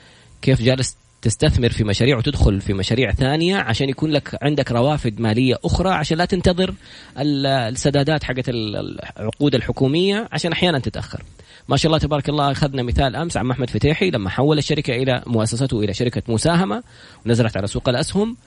[0.42, 5.56] كيف جالس تستثمر في مشاريع وتدخل في مشاريع ثانية عشان يكون لك عندك روافد مالية
[5.66, 6.74] أخرى عشان لا تنتظر
[7.18, 11.24] السدادات حقت العقود الحكومية عشان أحيانا تتأخر.
[11.70, 15.24] ما شاء الله تبارك الله أخذنا مثال أمس عم أحمد فتيحي لما حول الشركة إلى
[15.28, 16.84] مؤسسته إلى شركة مساهمة
[17.26, 18.38] ونزلت على سوق الأسهم.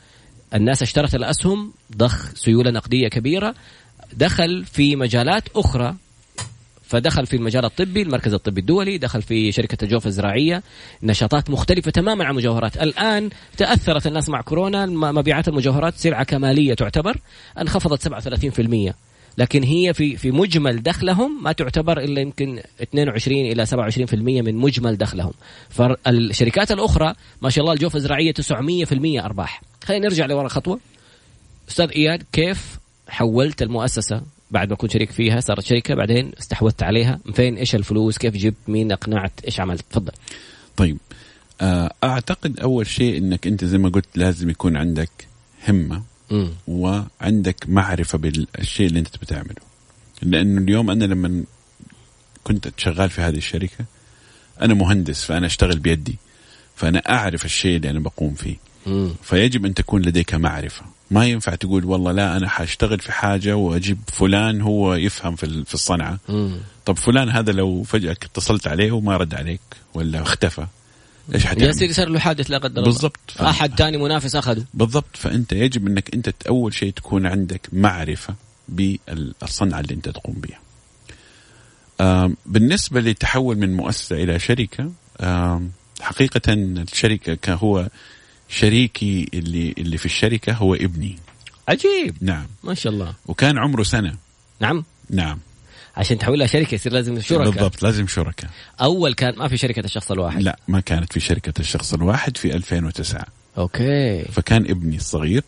[0.55, 3.55] الناس اشترت الأسهم ضخ سيولة نقدية كبيرة
[4.13, 5.95] دخل في مجالات أخرى
[6.91, 10.63] فدخل في المجال الطبي المركز الطبي الدولي دخل في شركة الجوف الزراعية.
[11.03, 12.77] نشاطات مختلفة تماما عن المجوهرات.
[12.77, 17.17] الآن تأثرت الناس مع كورونا مبيعات المجوهرات سلعة كمالية تعتبر
[17.59, 18.95] انخفضت 37%
[19.39, 24.97] لكن هي في في مجمل دخلهم ما تعتبر إلا يمكن 22 إلى 27% من مجمل
[24.97, 25.33] دخلهم.
[25.69, 29.63] فالشركات الأخرى ما شاء الله الجوف الزراعية 900% أرباح.
[29.85, 30.81] خلينا نرجع لورا خطوه
[31.69, 37.21] أستاذ إياد كيف حولت المؤسسة بعد ما كنت شريك فيها صارت شركة بعدين استحوذت عليها.
[37.25, 40.13] من فين؟ إيش الفلوس؟ كيف جبت؟ مين أقنعت؟ إيش عملت؟ تفضل.
[40.77, 40.99] طيب
[41.61, 45.11] آه، أعتقد أول شيء إنك أنت زي ما قلت لازم يكون عندك
[45.69, 46.49] همة م.
[46.69, 49.63] وعندك معرفة بالشيء اللي أنت بتعمله.
[50.23, 51.45] لأنه اليوم أنا لما
[52.45, 53.85] كنت شغال في هذه الشركة
[54.63, 56.17] أنا مهندس فأنا أشتغل بيدي.
[56.77, 58.57] فأنا أعرف الشيء اللي أنا بقوم فيه.
[58.87, 59.09] م.
[59.23, 60.85] فيجب أن تكون لديك معرفة.
[61.11, 65.75] ما ينفع تقول والله لا أنا حأشتغل في حاجة وأجيب فلان هو يفهم في في
[65.75, 66.59] الصنعة مم.
[66.87, 69.61] طب فلان هذا لو فجأة اتصلت عليه وما رد عليك
[69.95, 70.67] ولا اختفى
[71.35, 73.43] إيش حتعمل؟ يا سيدي صار له حادث لا قدر الله بالضبط ف...
[73.43, 78.35] أحد ثاني منافس أخذه بالضبط فأنت يجب أنك أنت أول شيء تكون عندك معرفة
[78.69, 80.61] بالصنعة اللي أنت تقوم بها.
[82.47, 84.91] بالنسبة للتحول من مؤسسة إلى شركة
[86.01, 87.89] حقيقة الشركة هو
[88.51, 91.19] شريكي اللي اللي في الشركة هو ابني.
[91.69, 92.17] عجيب.
[92.21, 92.47] نعم.
[92.65, 93.15] ما شاء الله.
[93.27, 94.17] وكان عمره سنة.
[94.61, 94.85] نعم.
[95.11, 95.39] نعم.
[95.97, 100.11] عشان تحولها شركة يصير لازم شركاء بالضبط لازم شركاء أول كان ما في شركة الشخص
[100.11, 100.43] الواحد.
[100.43, 103.27] لا ما كانت في شركة الشخص الواحد في 2009
[103.59, 104.23] أوكي.
[104.23, 105.43] فكان ابني الصغير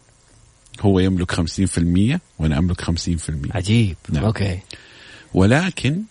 [0.81, 2.91] هو يملك 50% وأنا أملك 50%
[3.51, 3.97] عجيب.
[4.09, 4.25] نعم.
[4.25, 4.59] أوكي.
[5.35, 6.03] ولكن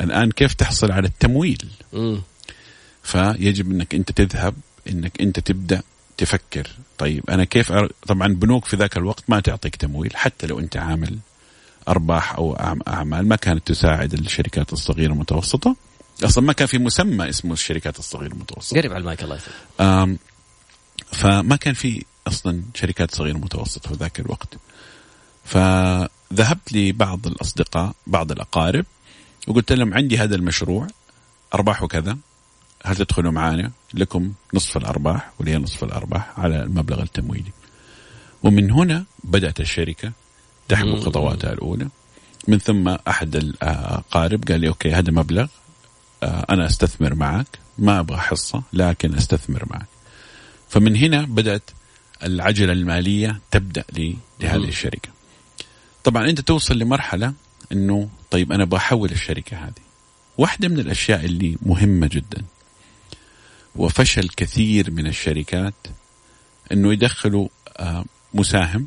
[0.00, 2.16] الآن كيف تحصل على التمويل؟ م.
[3.02, 4.54] فيجب إنك أنت تذهب
[4.88, 5.82] إنك أنت تبدأ
[6.16, 6.70] تفكر.
[6.98, 7.92] طيب أنا كيف أر...
[8.06, 11.18] طبعا بنوك في ذاك الوقت ما تعطيك تمويل حتى لو أنت عامل
[11.88, 12.56] أرباح أو
[12.88, 15.76] أعمال ما كانت تساعد الشركات الصغيرة والمتوسطه
[16.22, 20.18] أصلا ما كان في مسمى اسمه الشركات الصغيرة والمتوسطه قرب على المايك الله يسلمك.
[21.12, 24.54] فما كان في أصلا شركات صغيرة ومتوسطه في ذاك الوقت.
[25.44, 28.84] فذهبت لبعض الأصدقاء بعض الأقارب
[29.48, 30.86] وقلت لهم عندي هذا المشروع
[31.54, 32.16] أرباحه كذا.
[32.84, 37.52] هل تدخلوا معنا لكم نصف الأرباح ولي نصف الأرباح على المبلغ التمويلي.
[38.42, 40.12] ومن هنا بدأت الشركة
[40.68, 41.88] تحمل خطواتها الأولى.
[42.48, 45.46] من ثم أحد الأقارب قال لي أوكي هذا مبلغ
[46.22, 47.46] آه، أنا أستثمر معك
[47.78, 49.86] ما أبغى حصة لكن أستثمر معك.
[50.68, 51.70] فمن هنا بدأت
[52.22, 55.08] العجلة المالية تبدأ لي لهذه الشركة.
[56.04, 57.32] طبعا أنت توصل لمرحلة
[57.72, 59.84] أنه طيب أنا بحول الشركة هذه.
[60.38, 62.42] واحدة من الأشياء اللي مهمة جدا
[63.76, 65.74] وفشل كثير من الشركات
[66.72, 68.86] إنه يدخلوا آه، مساهم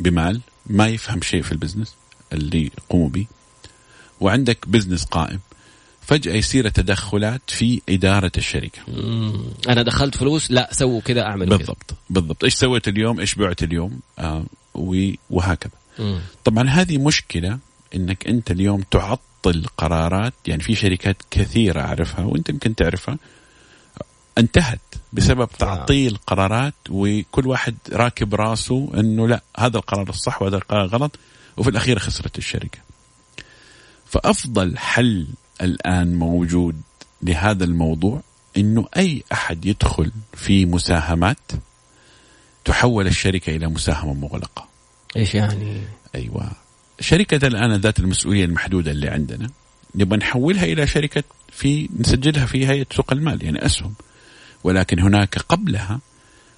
[0.00, 1.94] بمال ما يفهم شيء في ال business
[2.32, 3.26] اللي يقوموا به
[4.20, 5.40] وعندك business قائم.
[6.02, 8.80] فجأة يصير تدخلات في إدارة الشركة.
[9.68, 11.96] أنا دخلت فلوس لا سووا كذا أعمل بالضبط كدا.
[12.10, 12.44] بالضبط.
[12.44, 14.44] إيش سويت اليوم؟ إيش بعت اليوم؟ آه
[15.30, 15.72] وهكذا.
[15.98, 16.20] مم.
[16.44, 17.58] طبعا هذه مشكلة
[17.94, 20.34] إنك أنت اليوم تعطل قرارات.
[20.46, 23.18] يعني في شركات كثيرة أعرفها وأنت يمكن تعرفها
[24.38, 24.80] انتهت
[25.12, 31.18] بسبب تعطيل قرارات وكل واحد راكب راسه إنه لا هذا القرار الصح وهذا القرار غلط
[31.56, 32.78] وفي الأخير خسرت الشركة.
[34.06, 35.26] فأفضل حل
[35.60, 36.80] الآن موجود
[37.22, 38.20] لهذا الموضوع
[38.56, 41.38] إنه أي أحد يدخل في مساهمات
[42.64, 44.68] تحول الشركة إلى مساهمة مغلقة.
[45.16, 45.80] إيش يعني؟
[46.14, 46.50] أيوه
[47.00, 49.50] شركة الآن ذات المسؤولية المحدودة اللي عندنا
[49.94, 53.94] نبغى نحولها إلى شركة في نسجلها في هيئة سوق المال يعني أسهم
[54.66, 56.00] ولكن هناك قبلها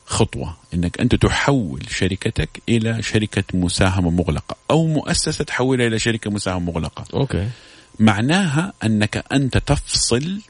[0.06, 6.60] خطوة أنك أنت تحول شركتك إلى شركة مساهمة مغلقة أو مؤسسة تحولها إلى شركة مساهمة
[6.60, 7.04] مغلقة.
[7.14, 7.48] أوكي.
[7.98, 10.40] معناها أنك أنت تفصل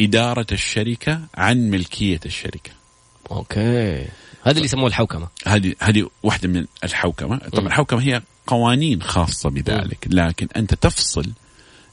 [0.00, 2.70] إدارة الشركة عن ملكية الشركة.
[3.30, 4.06] أوكي.
[4.42, 5.28] هذا اللي يسموه الحوكمة.
[5.46, 7.38] هذه هذه واحدة من الحوكمة.
[7.38, 11.26] طبعا الحوكمة هي قوانين خاصة بذلك لكن أنت تفصل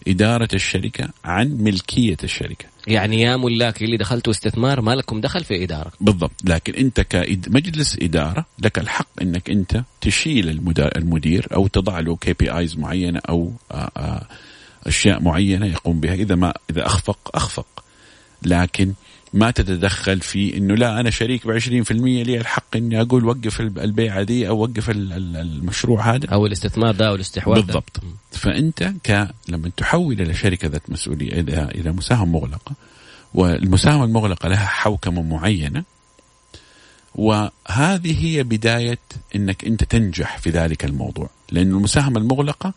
[0.07, 2.65] إدارة الشركة عن ملكية الشركة.
[2.87, 5.91] يعني يا ملاك اللي دخلتوا استثمار ما لكم دخل في إدارة.
[6.01, 6.31] بالضبط.
[6.43, 12.57] لكن أنت كمجلس إدارة لك الحق أنك أنت تشيل المدير أو تضع له كي بي
[12.57, 14.27] آيز معينة أو آآ آآ
[14.87, 16.13] أشياء معينة يقوم بها.
[16.13, 17.83] إذا ما إذا أخفق أخفق.
[18.45, 18.93] لكن
[19.33, 24.23] ما تتدخل في إنه لا أنا شريك ب 20% لي الحق إني أقول وقف البيعة
[24.23, 26.27] دي أو وقف المشروع هذا.
[26.27, 27.99] أو الاستثمار ده أو الاستحواذ بالضبط.
[27.99, 28.07] ده.
[28.31, 32.75] فأنت ك لما تحول إلى شركة ذات مسؤولية إلى إلى مساهمه مغلقة
[33.33, 35.83] والمساهمه المغلقة لها حوكمة معينة
[37.15, 38.99] وهذه هي بداية
[39.35, 41.29] إنك أنت تنجح في ذلك الموضوع.
[41.51, 42.73] لأن المساهمه المغلقة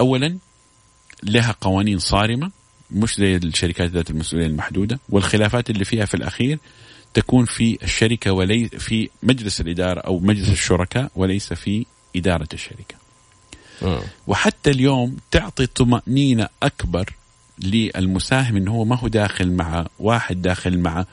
[0.00, 0.38] اولا
[1.22, 2.50] لها قوانين صارمة
[2.90, 6.58] مش زي الشركات ذات المسؤولية المحدودة والخلافات اللي فيها في الأخير
[7.14, 12.94] تكون في الشركة وليس في مجلس الإدارة أو مجلس الشركاء وليس في إدارة الشركة.
[13.82, 14.02] آه.
[14.26, 17.12] وحتى اليوم تعطي طمأنينة أكبر
[17.58, 21.04] للمساهم انه هو ما هو داخل مع واحد داخل مع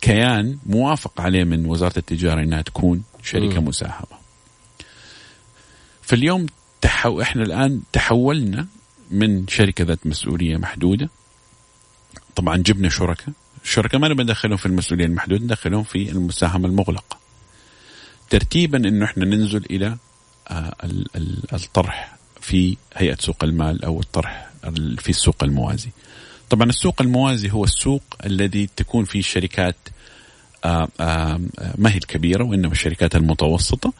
[0.00, 3.60] كيان موافق عليه من وزارة التجارة إنها تكون شركة.
[3.60, 4.16] مساهمة.
[6.02, 6.46] فاليوم
[6.80, 8.66] تحو إحنا الآن تحولنا
[9.10, 11.08] من شركة ذات مسؤولية محدودة.
[12.36, 13.28] طبعا جبنا شركاء.
[13.64, 17.18] الشركاء ما نبي ندخلهم في المسؤولية المحدودة ندخلهم في المساهمة المغلقة.
[18.30, 19.96] ترتيبا إنه إحنا ننزل إلى
[20.48, 25.90] آه، ال- ال- الطرح في هيئة سوق المال أو الطرح ال- في السوق الموازي.
[26.50, 29.76] طبعا السوق الموازي هو السوق الذي تكون فيه الشركات
[30.64, 31.40] آه، آه،
[31.78, 33.92] ما هي الكبيرة وإنما الشركات المتوسطة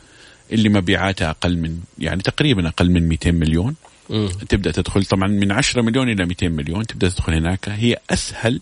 [0.53, 3.75] اللي مبيعاتها أقل من يعني تقريبا أقل من 200 مليون.
[4.11, 4.29] مم.
[4.49, 8.61] تبدأ تدخل طبعا من 10 مليون إلى 200 مليون تبدأ تدخل هناك هي أسهل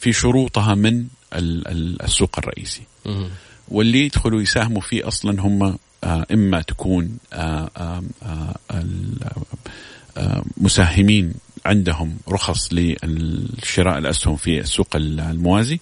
[0.00, 3.28] في شروطها من ال- ال- السوق الرئيسي مم.
[3.68, 8.02] واللي يدخلوا يساهموا فيه أصلا هم آه، إما تكون آه، آه،
[10.56, 11.34] مساهمين
[11.66, 15.80] عندهم رخص لشراء الأسهم في السوق الموازي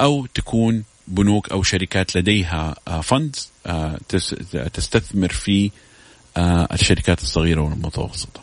[0.00, 3.50] أو تكون بنوك أو شركات لديها فندز
[4.74, 5.70] تستثمر في
[6.72, 8.40] الشركات الصغيرة والمتوسطة.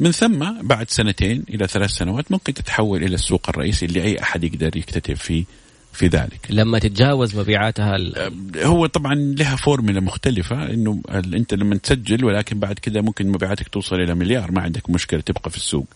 [0.00, 4.44] من ثم بعد سنتين إلى ثلاث سنوات ممكن تتحول إلى السوق الرئيسي اللي أي أحد
[4.44, 5.44] يقدر يكتتب في
[5.92, 6.46] في ذلك.
[6.50, 8.32] لما تتجاوز مبيعاتها ال...
[8.56, 13.96] هو طبعا لها فورمولا مختلفة إنه أنت لما تسجل ولكن بعد كذا ممكن مبيعاتك توصل
[13.96, 15.86] إلى مليار ما عندك مشكلة تبقى في السوق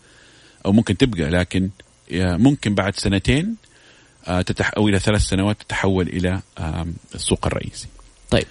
[0.66, 1.70] أو ممكن تبقى لكن
[2.12, 3.56] آه، ممكن بعد سنتين
[4.26, 6.40] آه، تتح أو إلى ثلاث سنوات تتحول إلى
[7.14, 7.86] السوق الرئيسي.
[8.30, 8.46] طيب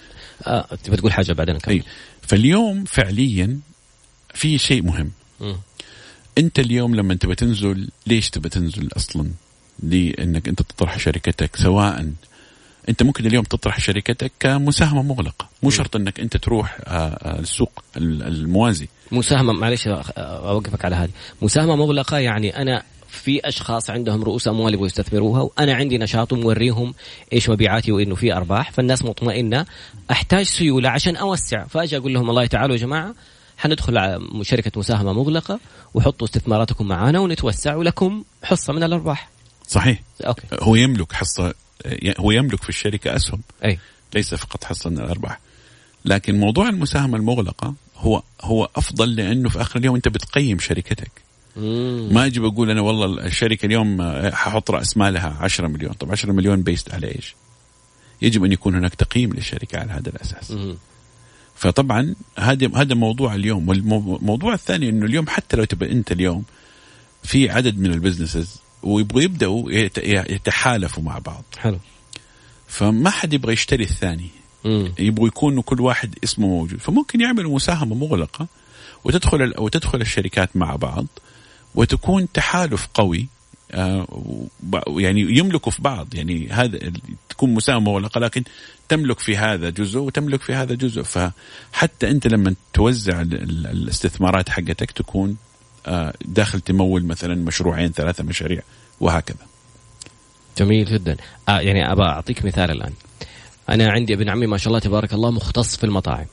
[0.47, 1.73] آه، تبي تقول حاجة بعدين كمل.
[1.75, 1.83] اي
[2.21, 3.59] فاليوم فعليا
[4.33, 5.55] في شيء مهم مم.
[6.37, 9.31] أنت اليوم لما تبى تنزل ليش تبى تنزل أصلا؟
[9.83, 12.11] لأنك أنت تطرح شركتك سواء
[12.89, 17.83] أنت ممكن اليوم تطرح شركتك كمساهمة مغلقة مو شرط أنك أنت تروح آه، آه، السوق
[17.97, 21.09] ال- الموازي مساهمة معلش أوقفك على هذه
[21.41, 26.93] مساهمة مغلقة يعني أنا في أشخاص عندهم رؤوس أموال يبغوا يستثمروها وأنا عندي نشاط وموريهم
[27.33, 29.65] إيش مبيعاتي وإنه في أرباح فالناس مطمئنة.
[30.11, 33.15] أحتاج سيولة عشان أوسع فأجي أقول لهم والله تعالوا يا جماعة
[33.57, 35.59] حندخل على شركة مساهمة مغلقة
[35.93, 39.29] وحطوا استثماراتكم معنا ونتوسع ولكم حصة من الأرباح.
[39.67, 40.01] صحيح.
[40.27, 40.47] أوكي.
[40.61, 41.53] هو يملك حصة
[42.19, 43.41] هو يملك في الشركة أسهم.
[43.65, 43.79] أي.
[44.15, 45.39] ليس فقط حصة من الأرباح.
[46.05, 51.22] لكن موضوع المساهمة المغلقة هو هو أفضل لأنه في آخر اليوم أنت بتقيم شركتك.
[52.11, 55.93] ما أجي بقول أنا والله الشركة اليوم آه، ححط رأس مالها 10 مليون.
[55.93, 57.35] طب 10 مليون based على إيش؟
[58.21, 60.51] يجب أن يكون هناك تقييم للشركة على هذا الأساس.
[60.51, 60.75] مم.
[61.55, 63.69] فطبعا هذا هذا موضوع اليوم.
[63.69, 66.43] والموضوع الثاني إنه اليوم حتى لو تبقى أنت اليوم
[67.23, 69.97] في عدد من ال businesses ويبغوا يبدأوا يت-
[70.31, 71.43] يتحالفوا مع بعض.
[71.57, 71.79] حلو.
[72.67, 74.29] فما حد يبغى يشتري الثاني.
[74.99, 76.79] يبغوا يكونوا كل واحد اسمه موجود.
[76.79, 78.47] فممكن يعملوا مساهمة مغلقة
[79.03, 81.05] وتدخل ال- أو تدخل الشركات مع بعض.
[81.75, 83.27] وتكون تحالف قوي
[83.71, 84.07] آه،
[84.87, 86.79] يعني يملكوا في بعض يعني هذا
[87.29, 88.43] تكون مساهمه مغلقه لكن
[88.89, 91.01] تملك في هذا جزء وتملك في هذا جزء.
[91.01, 95.37] فحتى أنت لما توزع ال- ال- الاستثمارات حقتك تكون
[95.85, 98.61] آه، داخل تمول مثلا مشروعين ثلاثة مشاريع
[98.99, 99.45] وهكذا.
[100.57, 101.17] جميل جدا.
[101.49, 102.93] آه يعني ابى أعطيك مثال الآن.
[103.69, 106.25] أنا عندي ابن عمي ما شاء الله تبارك الله مختص في المطاعم.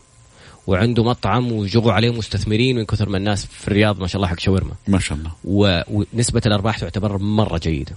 [0.66, 4.38] وعنده مطعم وجغوا عليه مستثمرين من كثر ما الناس في الرياض ما شاء الله حق
[4.40, 4.72] شاورما.
[4.88, 5.32] ما شاء الله.
[5.44, 7.92] ونسبة الأرباح تعتبر مرة جيدة.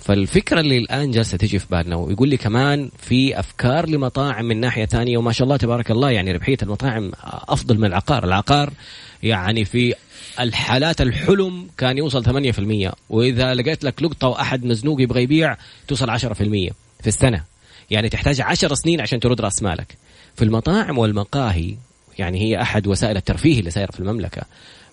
[0.00, 4.86] فالفكرة اللي الآن جالسة تجي في بالنا ويقول لي كمان في أفكار لمطاعم من ناحية
[4.86, 8.72] ثانية وما شاء الله تبارك الله يعني ربحية المطاعم أفضل من العقار، العقار
[9.22, 9.94] يعني في
[10.40, 15.56] الحالات الحلم كان يوصل 8% وإذا لقيت لك لقطة وأحد مزنوق يبغى يبيع
[15.88, 17.44] توصل 10% في السنة.
[17.90, 19.96] يعني تحتاج 10 سنين عشان ترد رأس مالك.
[20.36, 21.76] في المطاعم والمقاهي
[22.18, 24.42] يعني هي أحد وسائل الترفيه اللي صايرة في المملكة.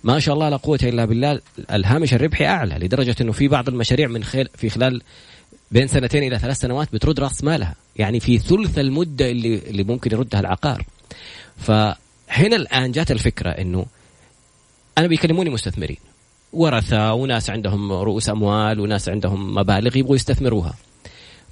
[0.04, 1.40] ما شاء الله لا قوة إلا بالله
[1.72, 5.02] الهامش الربحي أعلى لدرجة إنه في بعض المشاريع من خلال في خلال
[5.72, 7.76] بين سنتين إلى ثلاث سنوات بترد رأس مالها.
[7.96, 10.86] يعني في ثلث المدة اللي اللي ممكن يردها العقار.
[11.58, 13.86] فهنا الآن جات الفكرة إنه
[14.98, 15.98] أنا بيكلموني مستثمرين.
[16.54, 20.74] ورثة وناس عندهم رؤوس أموال وناس عندهم مبالغ يبغوا يستثمروها.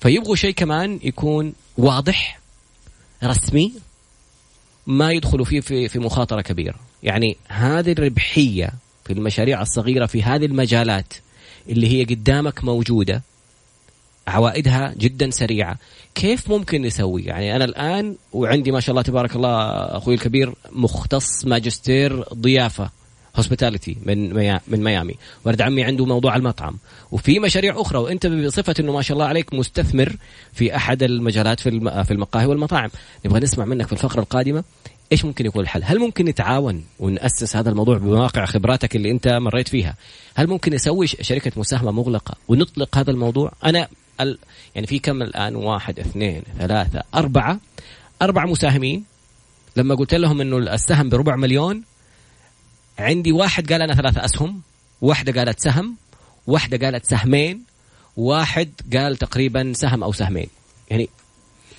[0.02, 2.39] فيبغوا شيء كمان يكون واضح
[3.24, 3.74] رسمي
[4.88, 6.76] ما يدخلوا فيه في في مخاطرة كبيرة.
[7.04, 8.70] يعني هذه الربحية
[9.06, 11.14] في المشاريع الصغيرة في هذه المجالات
[11.70, 13.22] اللي هي قدامك موجودة
[14.28, 15.78] عوائدها جدا سريعة
[16.16, 21.46] كيف ممكن نسوي؟ يعني أنا الآن وعندي ما شاء الله تبارك الله أخوي الكبير مختص
[21.46, 22.90] ماجستير ضيافة.
[23.36, 24.34] هوسبيتاليتي من
[24.68, 25.16] من ميامي
[25.46, 26.78] ولد عمي عنده موضوع المطعم
[27.12, 30.16] وفي مشاريع أخرى وأنت بصفة إنه ما شاء الله عليك مستثمر
[30.54, 32.90] في أحد المجالات في في المقاهي والمطاعم
[33.26, 34.64] نبغى نسمع منك في الفقرة القادمة
[35.12, 39.68] إيش ممكن يكون الحل؟ هل ممكن نتعاون ونأسس هذا الموضوع بواقع خبراتك اللي أنت مريت
[39.68, 39.96] فيها؟
[40.36, 43.88] هل ممكن نسوي شركة مساهمة مغلقة ونطلق هذا الموضوع؟ أنا
[44.22, 44.38] ال...
[44.76, 47.60] يعني في كم الآن؟ واحد اثنين ثلاثة أربعة
[48.22, 49.04] أربع مساهمين
[49.76, 51.84] لما قلت لهم إنه السهم بربع مليون
[53.00, 54.62] عندي واحد قال أنا ثلاثة أسهم
[55.02, 55.96] واحدة قالت سهم
[56.48, 57.64] واحدة قالت سهمين
[58.18, 60.48] واحد قال تقريبا سهم أو سهمين.
[60.90, 61.10] يعني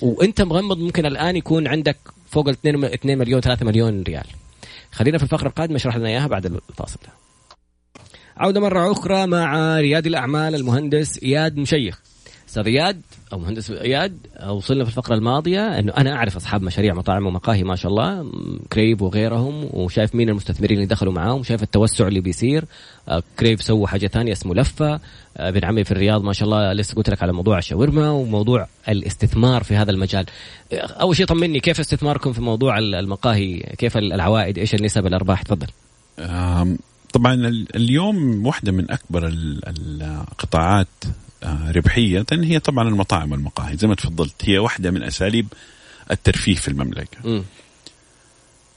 [0.01, 1.97] وأنت مغمض ممكن الآن يكون عندك
[2.31, 4.27] فوق ال 2 2 مليون 3 مليون ريال.
[4.93, 6.99] خلينا في الفقرة القادمة أشرح لنا إياها بعد الفاصل.
[8.37, 12.01] عودة مرة أخرى مع رياد الأعمال المهندس إياد مشيخ.
[12.51, 17.27] أستاذ إياد أو مهندس إياد وصلنا في الفقرة الماضية أنه أنا أعرف أصحاب مشاريع مطاعم
[17.27, 18.33] ومقاهي ما شاء الله
[18.73, 22.65] كريف وغيرهم وشايف مين المستثمرين اللي دخلوا معاهم شايف التوسع اللي بيصير.
[23.09, 24.95] آه، كريف سووا حاجة ثانية اسمه لفة.
[24.95, 25.01] آه،
[25.49, 29.63] ابن عمي في الرياض ما شاء الله لسه قلت لك على موضوع الشاورما وموضوع الاستثمار
[29.63, 30.27] في هذا المجال.
[30.73, 35.43] آه، أول شيء طمني كيف استثماركم في موضوع ال- المقاهي؟ كيف العوائد؟ إيش النسب الأرباح؟
[35.43, 35.67] تفضل.
[37.13, 39.61] طبعا ال- اليوم واحدة من أكبر ال-
[40.03, 40.87] القطاعات
[41.77, 43.77] ربحية هي طبعا المطاعم والمقاهي.
[43.77, 45.47] زي ما تفضلت هي واحدة من أساليب
[46.11, 47.19] الترفيه في المملكة.
[47.25, 47.45] مم.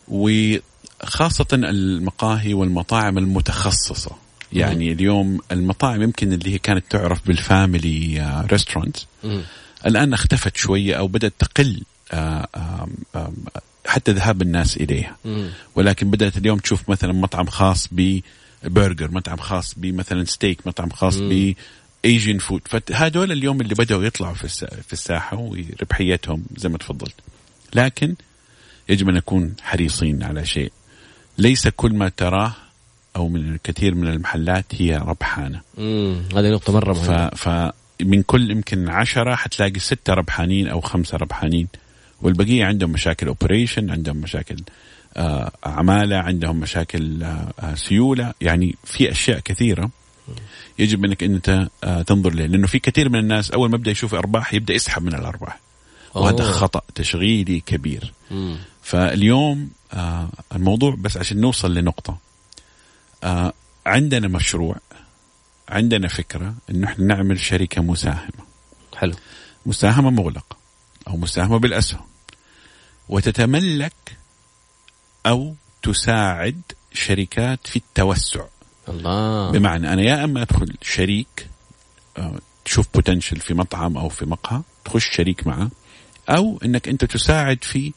[0.08, 4.12] وخاصة المقاهي والمطاعم المتخصصة.
[4.54, 9.42] يعني اليوم المطاعم يمكن اللي هي كانت تعرف بال family restaurant مم.
[9.86, 12.88] الآن اختفت شوية أو بدأت تقل آه،
[13.86, 15.18] حتى ذهاب الناس إليها.
[15.26, 15.50] مم.
[15.76, 21.54] ولكن بدأت اليوم تشوف مثلا مطعم خاص ببرجر مطعم خاص بمثلا ستيك مطعم خاص ب
[22.06, 24.48] Asian food فهذول اليوم اللي بدأوا يطلعوا في
[24.88, 27.16] في الساحة وربحيتهم زي ما تفضلت.
[27.76, 28.16] لكن
[28.90, 30.72] يجب أن نكون حريصين على شيء.
[31.38, 32.54] ليس كل ما تراه
[33.16, 35.62] أو من الكثير من المحلات هي ربحانة.
[35.78, 36.22] مم.
[36.36, 37.30] هذه نقطة مرة ف, مهمة.
[37.30, 41.68] فمن كل يمكن عشرة حتلاقي ستة ربحانين أو خمسة ربحانين.
[42.22, 44.56] والبقية عندهم مشاكل اوبريشن عندهم مشاكل
[45.18, 48.34] آه عمالة عندهم مشاكل آه آه سيولة.
[48.42, 49.90] يعني في أشياء كثيرة
[50.80, 54.14] يجب انك أنت آه تنظر لها لأنه في كثير من الناس أول ما يبدأ يشوف
[54.14, 55.60] أرباح يبدأ يسحب من الأرباح.
[56.14, 56.52] وهذا.
[56.52, 58.14] خطأ تشغيلي كبير.
[58.32, 58.58] مم.
[58.84, 62.18] فاليوم آه الموضوع بس عشان نوصل لنقطة.
[63.24, 63.54] آه
[63.86, 64.76] عندنا مشروع
[65.70, 68.44] عندنا فكرة انه إحنا نعمل شركة مساهمة.
[68.96, 69.14] حلو.
[69.66, 70.58] مساهمة مغلقة
[71.08, 72.02] أو مساهمة بالأسهم.
[73.10, 74.18] وتتملك
[75.26, 76.62] أو تساعد
[76.94, 78.46] شركات في التوسع.
[78.90, 81.48] الله بمعنى أنا يا أما أدخل شريك
[82.18, 85.70] آه، تشوف potential في مطعم أو في مقهى تخش شريك معه
[86.30, 87.94] أو إنك أنت تساعد في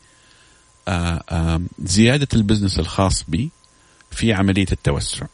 [0.89, 3.51] آه، زيادة ال business الخاص بي
[4.11, 5.27] في عملية التوسع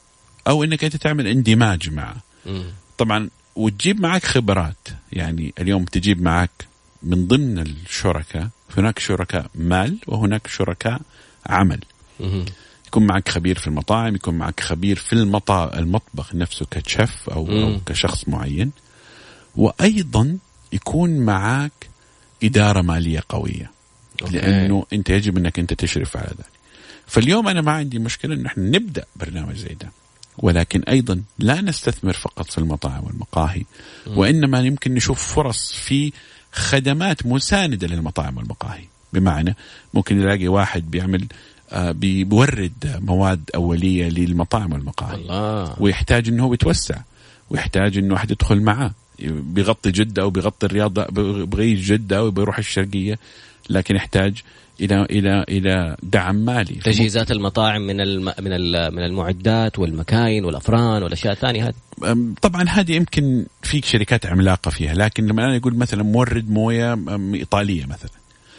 [0.49, 2.17] أو إنك أنت تعمل اندماج معه.
[2.99, 6.51] طبعا وتجيب معك خبرات يعني اليوم تجيب معك
[7.03, 11.01] من ضمن الشركاء هناك شركاء مال وهناك شركاء
[11.47, 11.81] عمل.
[12.93, 15.79] يكون معك خبير في المطاعم يكون معك خبير في المطا...
[15.79, 17.81] المطبخ نفسه كشيف أو, أو.
[17.87, 18.73] كشخص معين.
[19.57, 20.39] وأيضا
[20.73, 21.73] يكون معك
[22.45, 23.71] إدارة مالية قوية.
[24.23, 24.37] أوكي.
[24.37, 26.51] لأنه أنت يجب أنك أنت تشرف على ذلك.
[27.07, 29.91] فاليوم أنا ما عندي مشكلة أن إحنا نبدأ برنامج زي ده.
[30.39, 33.63] ولكن أيضا لا نستثمر فقط في المطاعم والمقاهي
[34.07, 36.13] وإنما يمكن نشوف فرص في
[36.53, 38.85] خدمات مساندة للمطاعم والمقاهي.
[39.13, 39.57] بمعنى
[39.95, 41.27] ممكن نلاقي واحد بيعمل
[41.75, 45.83] بيورد مواد أولية للمطاعم والمقاهي الله.
[45.83, 46.97] ويحتاج إنه هو يتوسع.
[47.51, 48.91] ويحتاج إنه أحد يدخل معاه
[49.29, 51.15] بيغطي جدة أو بيغطي الرياض
[51.51, 53.19] بغي جدة أو بيروح الشرقية.
[53.71, 54.43] لكن يحتاج
[54.81, 56.75] إلى إلى إلى دعم مالي.
[56.75, 58.25] تجهيزات المطاعم من الم...
[58.25, 58.95] من ال...
[58.95, 61.75] من المعدات والمكاين والأفران والأشياء الثانية هذه.
[62.43, 64.95] طبعا هذه يمكن في شركات عملاقة فيها.
[64.95, 66.99] لكن لما أنا أقول مثلا مورد موية
[67.35, 68.11] إيطالية مثلا.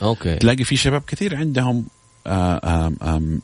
[0.01, 0.35] أوكي.
[0.35, 1.85] تلاقي في شباب كثير عندهم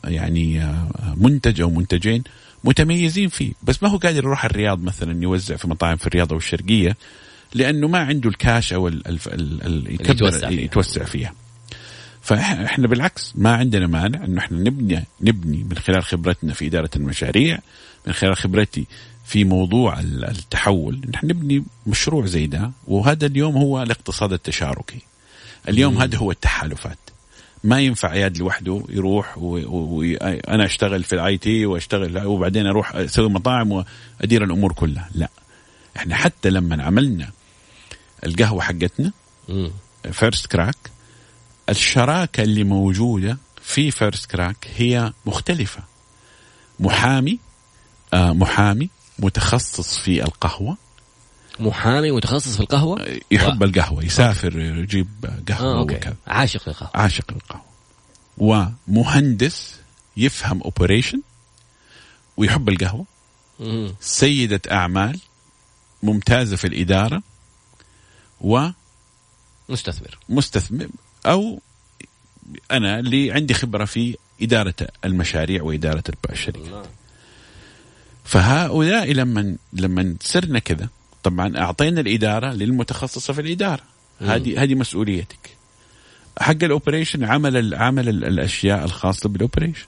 [0.04, 2.22] يعني آآ منتج أو منتجين
[2.64, 3.52] متميزين فيه.
[3.62, 6.96] بس ما هو قادر يروح الرياض مثلا يوزع في مطاعم في الرياض أو الشرقية
[7.54, 10.60] لأنه ما عنده الكاش أو ال ال ال ال يتوسع, فيها.
[10.60, 11.32] يتوسع فيها.
[12.22, 17.58] فإحنا بالعكس ما عندنا مانع إنه إحنا نبني نبني من خلال خبرتنا في إدارة المشاريع
[18.06, 18.86] من خلال خبرتي
[19.24, 22.70] في موضوع التحول نحن نبني مشروع زي ده.
[22.86, 24.98] وهذا اليوم هو الاقتصاد التشاركي.
[25.68, 26.00] اليوم مم.
[26.00, 26.98] هذا هو التحالفات.
[27.64, 33.72] ما ينفع اياد لوحده يروح وأنا أشتغل في ال IT وأشتغل وبعدين أروح أسوي مطاعم
[33.72, 35.08] وأدير الأمور كلها.
[35.14, 35.30] لا.
[35.96, 37.30] إحنا حتى لما عملنا
[38.26, 39.12] القهوة حقتنا
[40.12, 40.76] First Crack
[41.68, 45.82] الشراكة اللي موجودة في First Crack هي مختلفة.
[46.80, 47.38] محامي
[48.14, 50.76] آه محامي متخصص في القهوة
[51.60, 53.64] محامي متخصص في القهوة؟ يحب و...
[53.64, 55.08] القهوة يسافر يجيب
[55.48, 56.16] قهوة آه، وكذا.
[56.26, 56.90] عاشق للقهوة.
[56.94, 57.64] عاشق للقهوة.
[58.38, 59.76] ومهندس
[60.16, 61.20] يفهم operation
[62.36, 63.04] ويحب القهوة.
[63.60, 63.94] مم.
[64.00, 65.20] سيدة أعمال
[66.02, 67.22] ممتازة في الإدارة
[68.40, 68.68] و
[69.68, 70.18] مستثمر.
[70.28, 70.88] مستثمر.
[71.26, 71.60] أو
[72.70, 76.86] أنا اللي عندي خبرة في إدارة المشاريع وإدارة الشركات.
[78.24, 80.88] فهؤلاء لما لما صرنا كذا
[81.22, 83.82] طبعا أعطينا الإدارة للمتخصصة في الإدارة.
[84.20, 85.50] هذه هذه مسؤوليتك.
[86.40, 89.86] حق ال operation عمل عمل الأشياء الخاصة بال operation.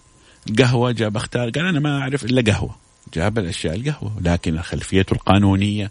[0.58, 2.76] قهوة جاب أختار قال أنا ما أعرف إلا قهوة.
[3.14, 5.90] جاب الأشياء القهوة لكن خلفيته القانونية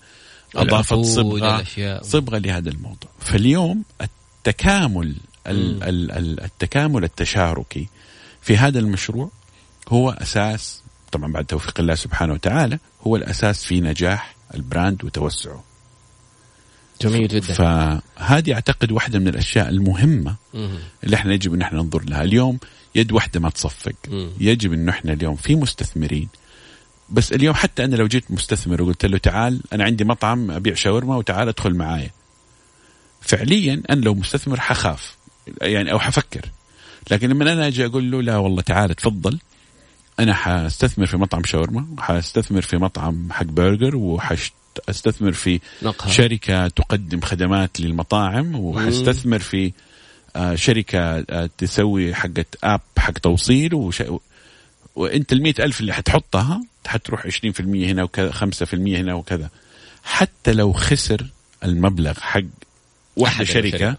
[0.55, 1.63] أضافت صبغه
[2.01, 3.11] صبغة لهذا الموضوع.
[3.19, 5.15] فاليوم التكامل
[5.47, 7.87] التكامل التشاركي
[8.41, 9.29] في هذا المشروع
[9.89, 10.81] هو أساس
[11.11, 15.63] طبعا بعد توفيق الله سبحانه وتعالى هو الأساس في نجاح البراند وتوسعه.
[17.01, 17.53] جميل جدا.
[17.53, 20.35] فهذه أعتقد واحدة من الأشياء المهمة
[21.03, 22.23] اللي إحنا يجب إن إحنا ننظر لها.
[22.23, 22.59] اليوم
[22.95, 23.95] يد واحدة ما تصفق.
[24.39, 26.29] يجب انه إحنا اليوم في مستثمرين.
[27.09, 31.15] بس اليوم حتى أنا لو جيت مستثمر وقلت له تعال أنا عندي مطعم أبيع شاورما
[31.17, 32.11] وتعال أدخل معايا.
[33.21, 35.15] فعليا أنا لو مستثمر حخاف.
[35.61, 36.49] يعني أو حفكر.
[37.11, 39.39] لكن لما أنا أجي أقول له لا والله تعال تفضل
[40.23, 46.11] أنا حأستثمر في مطعم شاورما حأستثمر في مطعم حق برجر وحاستثمر في نقهة.
[46.11, 49.71] شركة تقدم خدمات للمطاعم وحأستثمر في
[50.35, 54.03] آه، شركة آه، تسوي حقة اب حق توصيل وش...
[54.95, 59.49] وانت المئة ألف اللي حتحطها حتروح 20% هنا وكذا 5% هنا وكذا.
[60.03, 61.25] حتى لو خسر
[61.63, 62.41] المبلغ حق
[63.15, 63.97] واحدة شركة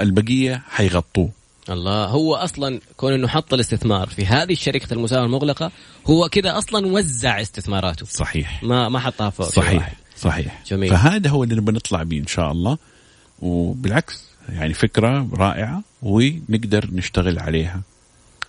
[0.00, 1.30] البقية حيغطوه.
[1.70, 2.04] الله.
[2.04, 5.70] هو أصلا كون إنه حط الاستثمار في هذه الشركة المساهمة المغلقة
[6.06, 8.06] هو كذا أصلا وزع استثماراته.
[8.06, 8.62] صحيح.
[8.62, 9.48] ما ما حطها فوق.
[9.48, 10.62] صحيح صحيح.
[10.66, 10.90] جميل.
[10.90, 12.78] فهذا هو اللي نبغى نطلع به إن شاء الله.
[13.42, 17.80] وبالعكس يعني فكرة رائعة ونقدر نشتغل عليها.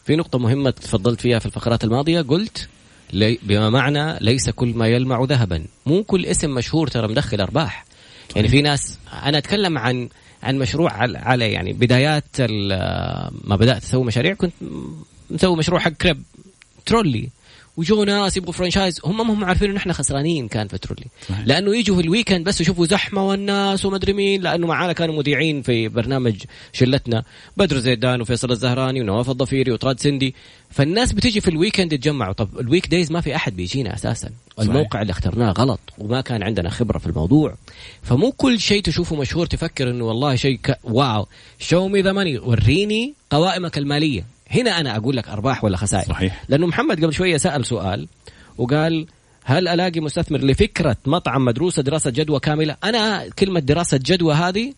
[0.06, 2.68] في نقطة مهمة تفضلت فيها في الفقرات الماضية قلت
[3.14, 5.66] لي بما معنى ليس كل ما يلمع ذهبا.
[5.86, 7.86] مو كل اسم مشهور ترى مدخل أرباح.
[8.36, 10.10] يعني في ناس أنا أتكلم عن
[10.44, 12.42] عن مشروع على يعني بدايات
[13.44, 14.54] ما بدأت أسوي مشاريع كنت
[15.30, 16.24] مسوي مشروع حق كريب
[16.86, 17.30] ترولي.
[17.80, 21.48] وجو ناس يبغوا franchise هم ما هم عارفين إنه إحنا خسرانين كان في ترولي صحيح.
[21.48, 25.62] لأنه يجوا في ال weekend بس يشوفوا زحمة والناس ومدري مين لأنه معانا كانوا مذيعين
[25.62, 27.24] في برنامج شلتنا.
[27.58, 30.36] بدر زيدان وفيصل الزهراني ونواف الضفيري وطراد سندي.
[30.70, 34.30] فالناس بتيجي في ال weekend يتجمعوا طب ال weekdays ما في أحد بيجينا أساسا.
[34.58, 34.70] صحيح.
[34.70, 37.56] الموقع اللي اخترناه غلط وما كان عندنا خبرة في الموضوع.
[38.02, 40.80] فمو كل شيء تشوفه مشهور تفكر إنه والله شيء ك...
[40.84, 41.28] wow.
[41.60, 44.39] Show me the money وريني قوائمك المالية.
[44.52, 46.06] هنا أنا أقول لك أرباح ولا خسائر.
[46.06, 46.44] صحيح.
[46.50, 48.08] لأنه محمد قبل شوية سأل سؤال
[48.58, 49.08] وقال
[49.44, 54.74] هل ألاقي مستثمر لفكرة مطعم مدروسه دراسة جدوى كاملة؟ أنا كلمة دراسة جدوى هذه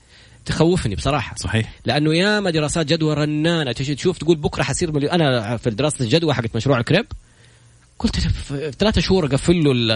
[0.46, 1.36] تخوفني بصراحة.
[1.36, 1.74] صحيح.
[1.86, 5.12] لأنه ياما دراسات جدوى رنانة تجي تشوف تقول بكرة حصير مليون.
[5.12, 7.06] أنا في دراسه الجدوى حقت مشروع الكريب
[8.00, 9.96] قلت في ثلاثة شهور أقفل له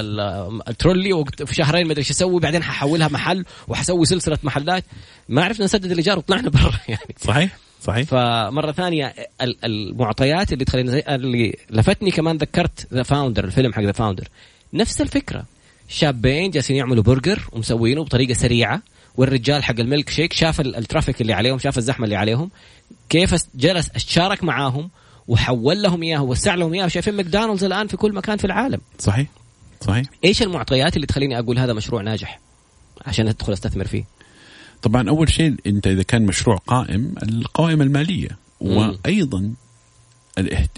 [0.68, 4.84] الترولي وفي شهرين ما أدري إيش أسوي بعدين ححولها محل وحسوي سلسلة محلات.
[5.30, 7.16] ما عرفنا نسدد الإيجار وطلعنا برا يعني.
[7.22, 7.58] صحيح.
[7.86, 8.08] صحيح.
[8.08, 13.92] فمرة ثانية المعطيات اللي تخلينا زي اللي لفتني كمان ذكرت The Founder الفيلم حق The
[13.92, 14.28] Founder
[14.74, 15.46] نفس الفكرة.
[15.88, 18.82] شابين جالسين يعملوا برجر ومسوينه بطريقة سريعة
[19.18, 22.50] والرجال حق الميلك شيك شاف ال traffic اللي عليهم شاف الزحمة اللي عليهم
[23.10, 24.90] كيف جلس اشارك معاهم
[25.28, 28.82] وحول لهم اياه ووسع لهم اياه شايفين ماكدونالدز الآن في كل مكان في العالم.
[29.00, 29.28] صحيح.
[29.82, 30.06] صحيح.
[30.24, 32.40] إيش المعطيات اللي تخليني أقول هذا مشروع ناجح؟
[33.06, 34.04] عشان أدخل أستثمر فيه.
[34.86, 38.30] طبعا أول شيء أنت إذا كان مشروع قائم القوائم المالية.
[38.60, 39.54] وأيضا
[40.38, 40.70] الاهت...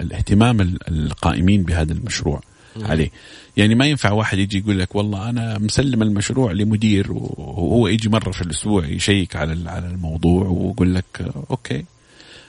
[0.00, 2.40] الاهتمام القائمين بهذا المشروع
[2.76, 3.10] عليه.
[3.56, 8.30] يعني ما ينفع واحد يجي يقول لك والله أنا مسلم المشروع لمدير وهو يجي مرة
[8.30, 11.84] في الأسبوع يشيك على على الموضوع ويقول لك أوكي.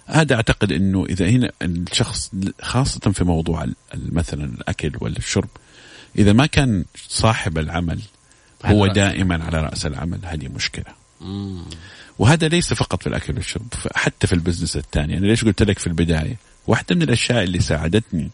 [0.05, 3.65] هذا أعتقد إنه إذا هنا الشخص خاصة في موضوع
[3.95, 5.49] مثلا الأكل ولا الشرب
[6.18, 7.99] إذا ما كان صاحب العمل
[8.65, 11.07] هو دائما على رأس العمل هذه مشكلة.
[12.20, 15.18] وهذا ليس فقط في الأكل والشرب حتى في ال business الثاني.
[15.18, 16.38] أنا ليش قلت لك في البداية؟
[16.68, 18.30] واحدة من الأشياء اللي ساعدتني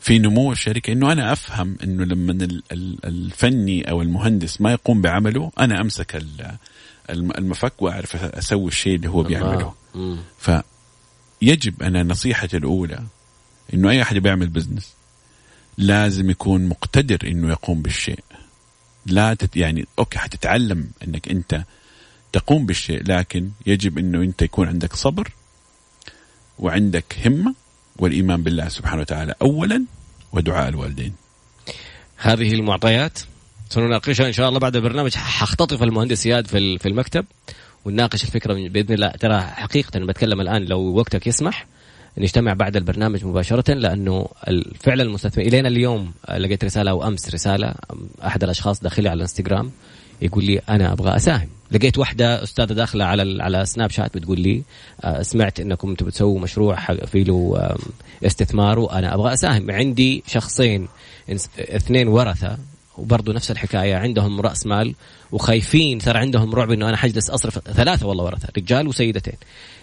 [0.00, 2.48] في نمو الشركة إنه أنا أفهم إنه لما
[3.04, 6.22] الفني أو المهندس ما يقوم بعمله أنا أمسك
[7.10, 9.74] المفك وأعرف أسوي الشيء اللي هو بيعمله.
[10.38, 13.02] فيجب أنا نصيحتي الأولى
[13.74, 14.94] إنه أي أحد بيعمل business
[15.78, 18.24] لازم يكون مقتدر إنه يقوم بالشيء.
[19.06, 21.64] لا تت يعني okay حتتعلم إنك أنت
[22.32, 25.32] تقوم بالشيء لكن يجب إنه أنت يكون عندك صبر
[26.58, 27.54] وعندك همة
[27.96, 29.84] والإيمان بالله سبحانه وتعالى اولا
[30.32, 31.14] ودعاء الوالدين.
[32.16, 33.18] هذه المعطيات
[33.68, 37.24] سنناقشها إن شاء الله بعد البرنامج حختطف المهندس اياد في في المكتب
[37.84, 41.66] ونناقش الفكرة بإذن الله ترى حقيقة بتكلم الآن لو وقتك يسمح
[42.18, 44.28] نجتمع بعد البرنامج مباشرة لأنه
[44.80, 47.74] فعلا المستثمر إلينا اليوم لقيت رسالة أو أمس رسالة
[48.26, 49.70] أحد الأشخاص داخلي على الانستغرام
[50.22, 51.48] يقول لي أنا أبغى أساهم.
[51.70, 54.62] لقيت واحدة أستاذة داخلة على على سناب شات بتقول لي
[55.04, 57.74] آه، سمعت أنكم تبغوا تسووا مشروع في له
[58.26, 59.70] استثمار وأنا أبغى أساهم.
[59.70, 60.88] عندي شخصين
[61.58, 62.58] اثنين ورثة
[62.98, 64.94] وبرضه نفس الحكاية عندهم رأس مال
[65.32, 69.36] وخايفين صار عندهم رعب أنه أنا حجلس أصرف ثلاثة والله ورثة رجال وسيدتين.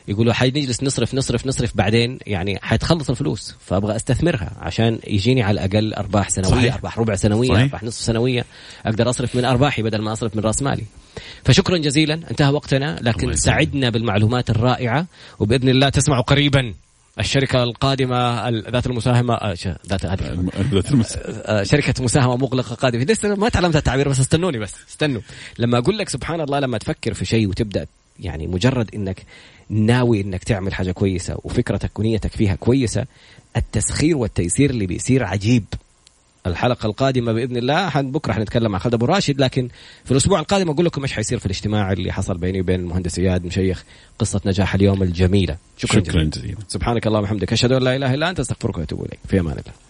[0.10, 5.94] يقولوا حنجلس نصرف نصرف نصرف بعدين يعني حيتخلص الفلوس فأبغى أستثمرها عشان يجيني على الأقل
[5.94, 6.74] أرباح سنوية صحيح.
[6.74, 7.62] أرباح ربع سنوية صحيح.
[7.62, 8.46] أرباح نصف سنوية
[8.86, 10.84] أقدر أصرف من أرباحي بدل ما أصرف من رأس مالي.
[11.44, 15.06] فشكرا جزيلا انتهى وقتنا لكن سعدنا بالمعلومات الرائعة
[15.40, 16.74] وبإذن الله تسمعوا قريبا
[17.20, 19.56] الشركة القادمة ذات المساهمة آه،
[19.88, 23.04] ذات آه، شركة مساهمة مغلقة قادمة.
[23.04, 25.22] لسه ما تعلمت التعبير بس استنوني بس استنوا.
[25.60, 27.86] لما أقول لك سبحان الله لما تفكر في شيء وتبدأ
[28.20, 29.26] يعني مجرد إنك
[29.70, 33.06] ناوي إنك تعمل حاجة كويسة وفكرتك ونيتك فيها كويسة
[33.58, 35.64] التسخير والتيسير اللي بيصير عجيب.
[36.48, 39.70] الحلقة القادمة بإذن الله حن بكرة حنتكلم مع خالد أبو راشد لكن
[40.06, 43.46] في الأسبوع القادم أقول لكم إيش حيصير في الاجتماع اللي حصل بيني وبين المهندس إياد
[43.46, 43.84] مشيخ
[44.20, 45.58] قصة نجاح اليوم الجميلة.
[45.78, 46.58] شكرا, شكرا جزيلا.
[46.68, 49.20] سبحانك اللهم وبحمدك أشهد أن لا إله إلا أنت أستغفرك وأتوب إليك.
[49.28, 49.89] في أمان الله.